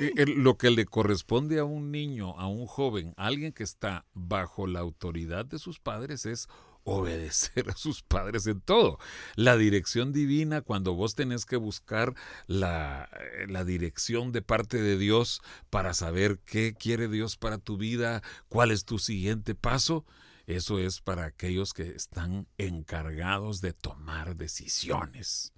eh, 0.00 0.24
lo 0.26 0.56
que 0.56 0.70
le 0.70 0.86
corresponde 0.86 1.58
a 1.58 1.64
un 1.64 1.92
niño, 1.92 2.38
a 2.38 2.46
un 2.46 2.66
joven, 2.66 3.12
a 3.16 3.26
alguien 3.26 3.52
que 3.52 3.62
está 3.62 4.06
bajo 4.14 4.66
la 4.66 4.80
autoridad 4.80 5.44
de 5.44 5.58
sus 5.58 5.78
padres 5.78 6.24
es 6.24 6.48
obedecer 6.84 7.70
a 7.70 7.76
sus 7.76 8.02
padres 8.02 8.46
en 8.46 8.60
todo. 8.60 8.98
La 9.36 9.56
dirección 9.56 10.12
divina, 10.12 10.62
cuando 10.62 10.94
vos 10.94 11.14
tenés 11.14 11.44
que 11.44 11.56
buscar 11.56 12.14
la, 12.46 13.08
eh, 13.20 13.46
la, 13.48 13.64
dirección 13.64 14.32
de 14.32 14.42
parte 14.42 14.80
de 14.80 14.96
Dios 14.96 15.42
para 15.68 15.94
saber 15.94 16.38
qué 16.44 16.74
quiere 16.74 17.08
Dios 17.08 17.36
para 17.36 17.58
tu 17.58 17.76
vida, 17.76 18.22
cuál 18.48 18.70
es 18.70 18.84
tu 18.84 18.98
siguiente 18.98 19.54
paso, 19.54 20.04
eso 20.56 20.78
es 20.78 21.00
para 21.00 21.24
aquellos 21.24 21.72
que 21.72 21.90
están 21.90 22.46
encargados 22.58 23.60
de 23.60 23.72
tomar 23.72 24.36
decisiones. 24.36 25.52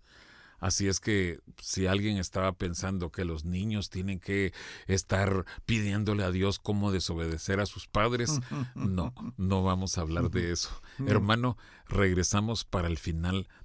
Así 0.63 0.87
es 0.87 1.01
que 1.01 1.41
si 1.61 1.89
alguien 1.89 2.19
estaba 2.19 2.53
pensando 2.53 3.11
que 3.11 3.25
los 3.25 3.45
niños 3.45 3.91
tienen 3.91 4.21
que 4.21 4.53
estar 4.87 5.45
pidiéndole 5.67 6.23
a 6.23 6.31
Dios 6.31 6.61
cómo 6.61 6.93
desobedecer 6.93 7.59
a 7.59 7.67
sus 7.67 7.89
padres, 7.89 8.39
no, 8.77 9.13
no 9.37 9.65
vamos 9.65 9.99
a 9.99 10.03
hablar 10.03 10.31
de 10.31 10.53
eso. 10.53 10.71
Hermano, 11.05 11.59
regresamos 11.89 12.65
para 12.65 12.87
el 12.87 12.97
final 12.97 13.49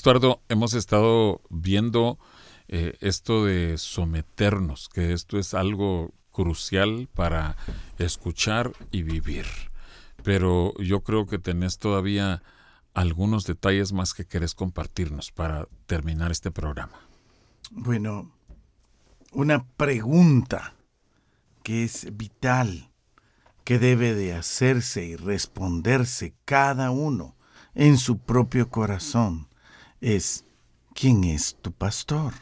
Estuardo, 0.00 0.40
hemos 0.48 0.72
estado 0.72 1.42
viendo 1.50 2.18
eh, 2.68 2.96
esto 3.00 3.44
de 3.44 3.76
someternos, 3.76 4.88
que 4.88 5.12
esto 5.12 5.38
es 5.38 5.52
algo 5.52 6.14
crucial 6.32 7.06
para 7.14 7.58
escuchar 7.98 8.72
y 8.90 9.02
vivir. 9.02 9.44
Pero 10.24 10.72
yo 10.78 11.02
creo 11.02 11.26
que 11.26 11.38
tenés 11.38 11.76
todavía 11.76 12.42
algunos 12.94 13.44
detalles 13.44 13.92
más 13.92 14.14
que 14.14 14.24
querés 14.24 14.54
compartirnos 14.54 15.32
para 15.32 15.68
terminar 15.84 16.30
este 16.30 16.50
programa. 16.50 16.98
Bueno, 17.70 18.32
una 19.32 19.68
pregunta 19.68 20.76
que 21.62 21.84
es 21.84 22.16
vital, 22.16 22.90
que 23.64 23.78
debe 23.78 24.14
de 24.14 24.32
hacerse 24.32 25.04
y 25.04 25.16
responderse 25.16 26.32
cada 26.46 26.90
uno 26.90 27.36
en 27.74 27.98
su 27.98 28.16
propio 28.16 28.70
corazón 28.70 29.49
es, 30.00 30.44
¿quién 30.94 31.24
es 31.24 31.56
tu 31.60 31.72
pastor? 31.72 32.34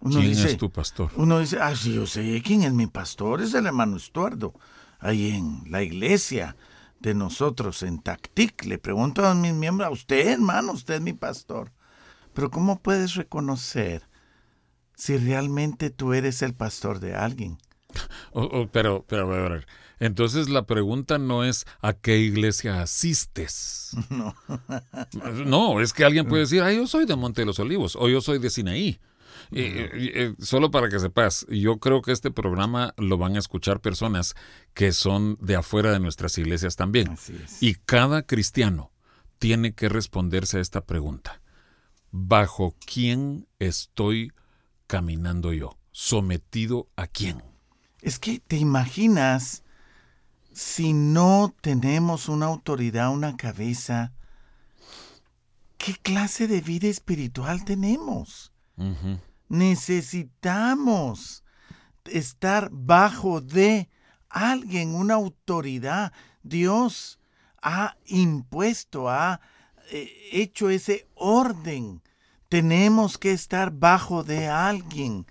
¿Quién 0.00 0.30
es 0.30 0.56
tu 0.56 0.70
pastor? 0.70 1.10
Uno 1.16 1.40
dice, 1.40 1.58
ah, 1.60 1.76
sí, 1.76 1.94
yo 1.94 2.06
sé 2.06 2.42
quién 2.44 2.62
es 2.62 2.72
mi 2.72 2.86
pastor, 2.86 3.42
es 3.42 3.52
el 3.54 3.66
hermano 3.66 3.96
Estuardo, 3.96 4.54
ahí 4.98 5.30
en 5.30 5.62
la 5.70 5.82
iglesia 5.82 6.56
de 7.00 7.14
nosotros 7.14 7.82
en 7.82 8.00
Tactic. 8.00 8.64
Le 8.64 8.78
pregunto 8.78 9.26
a 9.26 9.34
mis 9.34 9.52
miembros, 9.52 9.88
a 9.88 9.90
usted, 9.90 10.28
hermano, 10.28 10.72
usted 10.72 10.94
es 10.94 11.00
mi 11.00 11.12
pastor. 11.12 11.72
Pero 12.32 12.50
¿cómo 12.50 12.80
puedes 12.80 13.14
reconocer 13.14 14.08
si 14.94 15.16
realmente 15.16 15.90
tú 15.90 16.14
eres 16.14 16.42
el 16.42 16.54
pastor 16.54 17.00
de 17.00 17.14
alguien? 17.14 17.58
pero, 18.72 19.04
pero, 19.06 19.22
a 19.34 19.48
ver, 19.48 19.66
entonces 20.00 20.48
la 20.48 20.66
pregunta 20.66 21.18
no 21.18 21.44
es 21.44 21.66
a 21.80 21.92
qué 21.92 22.18
iglesia 22.18 22.82
asistes. 22.82 23.92
No. 24.10 24.34
no, 25.44 25.80
es 25.80 25.92
que 25.92 26.04
alguien 26.04 26.26
puede 26.26 26.42
decir, 26.42 26.62
ah, 26.62 26.72
yo 26.72 26.86
soy 26.86 27.04
de 27.04 27.16
Monte 27.16 27.42
de 27.42 27.46
los 27.46 27.58
Olivos 27.58 27.96
o 27.96 28.08
yo 28.08 28.20
soy 28.20 28.38
de 28.38 28.50
Sinaí. 28.50 29.00
solo 30.38 30.70
para 30.70 30.88
que 30.88 30.98
sepas, 30.98 31.46
yo 31.48 31.78
creo 31.78 32.02
que 32.02 32.12
este 32.12 32.30
programa 32.30 32.94
lo 32.96 33.18
van 33.18 33.36
a 33.36 33.38
escuchar 33.38 33.80
personas 33.80 34.34
que 34.74 34.92
son 34.92 35.36
de 35.40 35.56
afuera 35.56 35.92
de 35.92 36.00
nuestras 36.00 36.38
iglesias 36.38 36.76
también. 36.76 37.16
Y 37.60 37.74
cada 37.74 38.22
cristiano 38.22 38.90
tiene 39.38 39.74
que 39.74 39.88
responderse 39.88 40.58
a 40.58 40.60
esta 40.60 40.84
pregunta. 40.84 41.40
¿Bajo 42.10 42.74
quién 42.84 43.46
estoy 43.58 44.32
caminando 44.86 45.52
yo? 45.52 45.76
¿Sometido 45.92 46.88
a 46.96 47.06
quién? 47.06 47.42
Es 48.02 48.18
que 48.18 48.40
te 48.40 48.56
imaginas 48.56 49.62
si 50.52 50.92
no 50.92 51.54
tenemos 51.60 52.28
una 52.28 52.46
autoridad, 52.46 53.10
una 53.10 53.36
cabeza, 53.36 54.12
¿qué 55.78 55.94
clase 55.94 56.46
de 56.46 56.60
vida 56.60 56.88
espiritual 56.88 57.64
tenemos? 57.64 58.52
Necesitamos 59.48 61.44
estar 62.04 62.70
bajo 62.72 63.40
de 63.40 63.88
alguien, 64.28 64.94
una 64.94 65.14
autoridad. 65.14 66.12
Dios 66.42 67.18
ha 67.62 67.96
impuesto, 68.06 69.10
ha 69.10 69.40
eh, 69.90 70.10
hecho 70.32 70.70
ese 70.70 71.06
orden. 71.14 72.02
Tenemos 72.50 73.16
que 73.16 73.30
estar 73.30 73.70
bajo 73.70 74.24
de 74.24 74.48
alguien, 74.48 75.24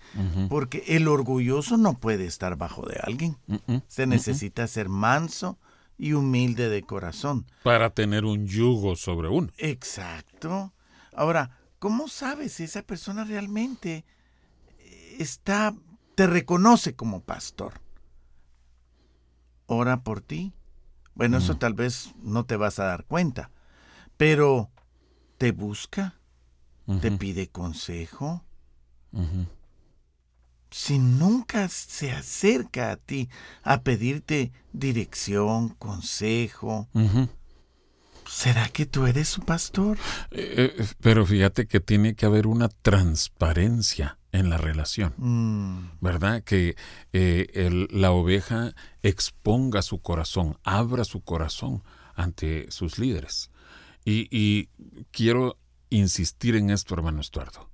porque 0.47 0.85
el 0.87 1.09
orgulloso 1.09 1.75
no 1.75 1.99
puede 1.99 2.25
estar 2.25 2.55
bajo 2.55 2.85
de 2.85 2.97
alguien. 3.03 3.37
Se 3.87 4.07
necesita 4.07 4.65
ser 4.67 4.87
manso 4.87 5.59
y 5.97 6.13
humilde 6.13 6.69
de 6.69 6.81
corazón. 6.81 7.45
Para 7.61 7.89
tener 7.89 8.23
un 8.23 8.47
yugo 8.47 8.95
sobre 8.95 9.27
uno. 9.27 9.49
Exacto. 9.57 10.73
Ahora, 11.13 11.57
¿cómo 11.77 12.07
sabes 12.07 12.53
si 12.53 12.63
esa 12.63 12.83
persona 12.83 13.25
realmente 13.25 14.05
está, 15.17 15.75
te 16.15 16.25
reconoce 16.25 16.95
como 16.95 17.19
pastor? 17.19 17.81
Ora 19.65 20.03
por 20.03 20.21
ti. 20.21 20.53
Bueno, 21.15 21.39
eso 21.39 21.57
tal 21.57 21.73
vez 21.73 22.13
no 22.23 22.45
te 22.45 22.55
vas 22.55 22.79
a 22.79 22.85
dar 22.85 23.03
cuenta, 23.03 23.51
pero 24.15 24.71
te 25.37 25.51
busca, 25.51 26.18
te 27.01 27.11
pide 27.11 27.47
consejo. 27.47 28.43
Si 30.71 30.99
nunca 30.99 31.67
se 31.69 32.11
acerca 32.11 32.91
a 32.91 32.95
ti 32.97 33.29
a 33.63 33.81
pedirte 33.81 34.51
dirección, 34.71 35.69
consejo, 35.69 36.87
¿Será 38.29 38.69
que 38.69 38.85
tú 38.85 39.07
eres 39.07 39.27
su 39.27 39.41
pastor? 39.41 39.97
Eh, 40.29 40.75
eh, 40.77 40.85
pero 41.01 41.25
fíjate 41.25 41.65
que 41.65 41.79
tiene 41.79 42.13
que 42.13 42.27
haber 42.27 42.45
una 42.45 42.69
transparencia 42.69 44.19
en 44.31 44.51
la 44.51 44.57
relación, 44.57 45.15
mm. 45.17 45.97
¿verdad? 45.99 46.43
Que 46.43 46.75
eh, 47.11 47.87
la 47.89 48.11
oveja 48.11 48.75
exponga 49.01 49.81
su 49.81 49.99
corazón, 49.99 50.59
abra 50.63 51.05
su 51.05 51.21
corazón 51.21 51.83
ante 52.13 52.69
sus 52.69 52.99
líderes. 52.99 53.49
Y, 54.05 54.27
y 54.29 54.69
quiero 55.09 55.57
insistir 55.89 56.55
en 56.55 56.69
esto, 56.69 56.93
hermano 56.93 57.21
Estuardo. 57.21 57.69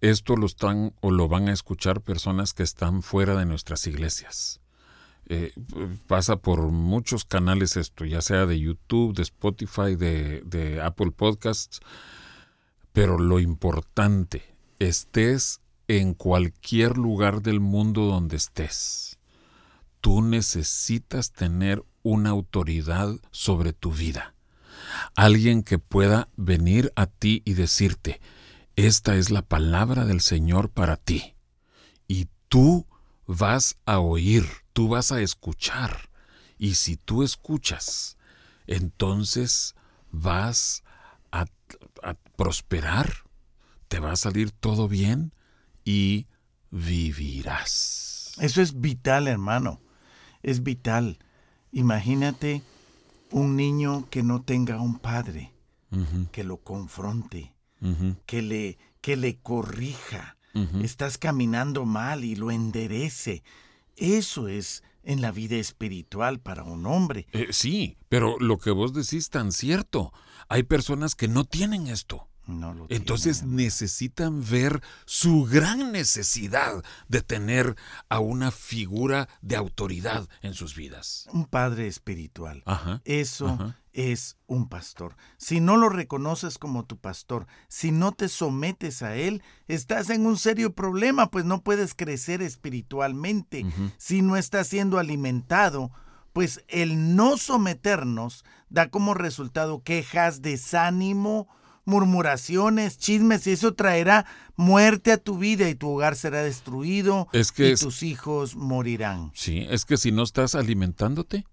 Esto 0.00 0.36
lo 0.36 0.46
están 0.46 0.94
o 1.00 1.10
lo 1.10 1.28
van 1.28 1.48
a 1.48 1.52
escuchar 1.52 2.00
personas 2.02 2.52
que 2.52 2.62
están 2.62 3.02
fuera 3.02 3.34
de 3.36 3.46
nuestras 3.46 3.86
iglesias. 3.86 4.60
Eh, 5.26 5.54
pasa 6.06 6.36
por 6.36 6.60
muchos 6.70 7.24
canales 7.24 7.76
esto, 7.76 8.04
ya 8.04 8.20
sea 8.20 8.44
de 8.44 8.60
YouTube, 8.60 9.14
de 9.14 9.22
Spotify, 9.22 9.96
de, 9.96 10.42
de 10.44 10.82
Apple 10.82 11.12
Podcasts, 11.12 11.80
pero 12.92 13.18
lo 13.18 13.40
importante, 13.40 14.42
estés 14.78 15.62
en 15.88 16.14
cualquier 16.14 16.98
lugar 16.98 17.40
del 17.42 17.60
mundo 17.60 18.02
donde 18.02 18.36
estés, 18.36 19.18
tú 20.00 20.20
necesitas 20.20 21.32
tener 21.32 21.82
una 22.02 22.30
autoridad 22.30 23.16
sobre 23.30 23.72
tu 23.72 23.90
vida. 23.92 24.33
Alguien 25.16 25.62
que 25.62 25.78
pueda 25.78 26.28
venir 26.36 26.92
a 26.96 27.06
ti 27.06 27.42
y 27.44 27.54
decirte, 27.54 28.20
esta 28.76 29.16
es 29.16 29.30
la 29.30 29.42
palabra 29.42 30.04
del 30.04 30.20
Señor 30.20 30.70
para 30.70 30.96
ti. 30.96 31.34
Y 32.08 32.28
tú 32.48 32.86
vas 33.26 33.76
a 33.86 34.00
oír 34.00 34.44
tú 34.74 34.88
vas 34.88 35.12
a 35.12 35.22
escuchar. 35.22 36.10
Y 36.58 36.74
si 36.74 36.98
tú 36.98 37.22
escuchas, 37.22 38.18
entonces 38.66 39.74
vas 40.10 40.82
a, 41.32 41.46
prosperar, 42.36 43.12
te 43.86 44.00
va 44.00 44.12
a 44.12 44.16
salir 44.16 44.50
todo 44.50 44.88
bien 44.88 45.32
y 45.84 46.26
vivirás. 46.72 48.32
Eso 48.40 48.60
es 48.60 48.80
vital, 48.80 49.28
hermano. 49.28 49.80
Es 50.42 50.64
vital. 50.64 51.20
Imagínate 51.70 52.62
un 53.34 53.56
niño 53.56 54.06
que 54.10 54.22
no 54.22 54.42
tenga 54.42 54.80
un 54.80 54.98
padre, 54.98 55.52
que 56.32 56.44
lo 56.44 56.58
confronte, 56.58 57.54
que, 58.26 58.42
le, 58.42 58.78
que 59.00 59.16
le 59.16 59.38
corrija. 59.38 60.36
Estás 60.82 61.18
caminando 61.18 61.84
mal 61.84 62.24
y 62.24 62.36
lo 62.36 62.52
enderece 62.52 63.42
eso 63.96 64.48
es 64.48 64.82
en 65.02 65.20
la 65.20 65.30
vida 65.30 65.56
espiritual 65.56 66.40
para 66.40 66.64
un 66.64 66.86
hombre. 66.86 67.26
Eh, 67.32 67.48
sí, 67.50 67.96
pero 68.08 68.38
lo 68.38 68.58
que 68.58 68.70
vos 68.70 68.92
decís 68.92 69.30
tan 69.30 69.52
cierto. 69.52 70.12
Hay 70.48 70.62
personas 70.62 71.14
que 71.14 71.28
no 71.28 71.44
tienen 71.44 71.86
esto. 71.86 72.28
Entonces 72.88 73.42
necesitan 73.44 74.42
ver 74.48 74.82
su 75.06 75.44
gran 75.44 75.92
necesidad 75.92 76.84
de 77.08 77.22
tener 77.22 77.76
a 78.08 78.20
una 78.20 78.50
figura 78.50 79.28
de 79.40 79.56
autoridad 79.56 80.28
en 80.42 80.54
sus 80.54 80.74
vidas. 80.74 81.26
Un 81.32 81.46
padre 81.46 81.86
espiritual. 81.86 82.62
Eso 83.04 83.74
es 83.92 84.36
un 84.46 84.68
pastor. 84.68 85.16
Si 85.38 85.60
no 85.60 85.76
lo 85.76 85.88
reconoces 85.88 86.58
como 86.58 86.84
tu 86.84 86.98
pastor, 86.98 87.46
si 87.68 87.92
no 87.92 88.12
te 88.12 88.28
sometes 88.28 89.02
a 89.02 89.16
él, 89.16 89.42
estás 89.68 90.10
en 90.10 90.26
un 90.26 90.36
serio 90.36 90.74
problema, 90.74 91.30
pues 91.30 91.44
no 91.44 91.62
puedes 91.62 91.94
crecer 91.94 92.42
espiritualmente. 92.42 93.64
Si 93.96 94.20
no 94.20 94.36
estás 94.36 94.68
siendo 94.68 94.98
alimentado, 94.98 95.92
pues 96.32 96.64
el 96.68 97.14
no 97.14 97.38
someternos 97.38 98.44
da 98.68 98.90
como 98.90 99.14
resultado 99.14 99.82
quejas, 99.82 100.42
desánimo, 100.42 101.48
murmuraciones, 101.84 102.98
chismes, 102.98 103.46
y 103.46 103.52
eso 103.52 103.74
traerá 103.74 104.26
muerte 104.56 105.12
a 105.12 105.18
tu 105.18 105.38
vida 105.38 105.68
y 105.68 105.74
tu 105.74 105.90
hogar 105.90 106.16
será 106.16 106.42
destruido 106.42 107.28
y 107.32 107.74
tus 107.76 108.02
hijos 108.02 108.56
morirán. 108.56 109.32
Sí, 109.34 109.66
es 109.68 109.84
que 109.84 109.96
si 109.96 110.12
no 110.12 110.22
estás 110.22 110.54
alimentándote, 110.54 111.44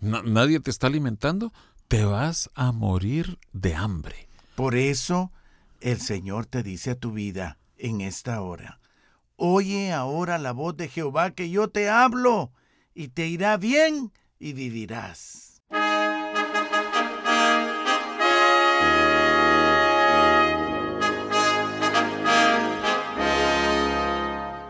nadie 0.00 0.60
te 0.60 0.70
está 0.70 0.86
alimentando, 0.86 1.52
te 1.88 2.04
vas 2.04 2.50
a 2.54 2.72
morir 2.72 3.38
de 3.52 3.74
hambre. 3.74 4.28
Por 4.54 4.74
eso 4.74 5.32
el 5.80 6.00
Señor 6.00 6.46
te 6.46 6.62
dice 6.62 6.92
a 6.92 6.94
tu 6.94 7.12
vida 7.12 7.58
en 7.78 8.00
esta 8.00 8.40
hora, 8.42 8.80
oye 9.36 9.92
ahora 9.92 10.38
la 10.38 10.52
voz 10.52 10.76
de 10.76 10.88
Jehová 10.88 11.30
que 11.30 11.50
yo 11.50 11.68
te 11.68 11.88
hablo, 11.88 12.52
y 12.94 13.08
te 13.08 13.26
irá 13.26 13.56
bien 13.56 14.12
y 14.38 14.52
vivirás. 14.52 15.49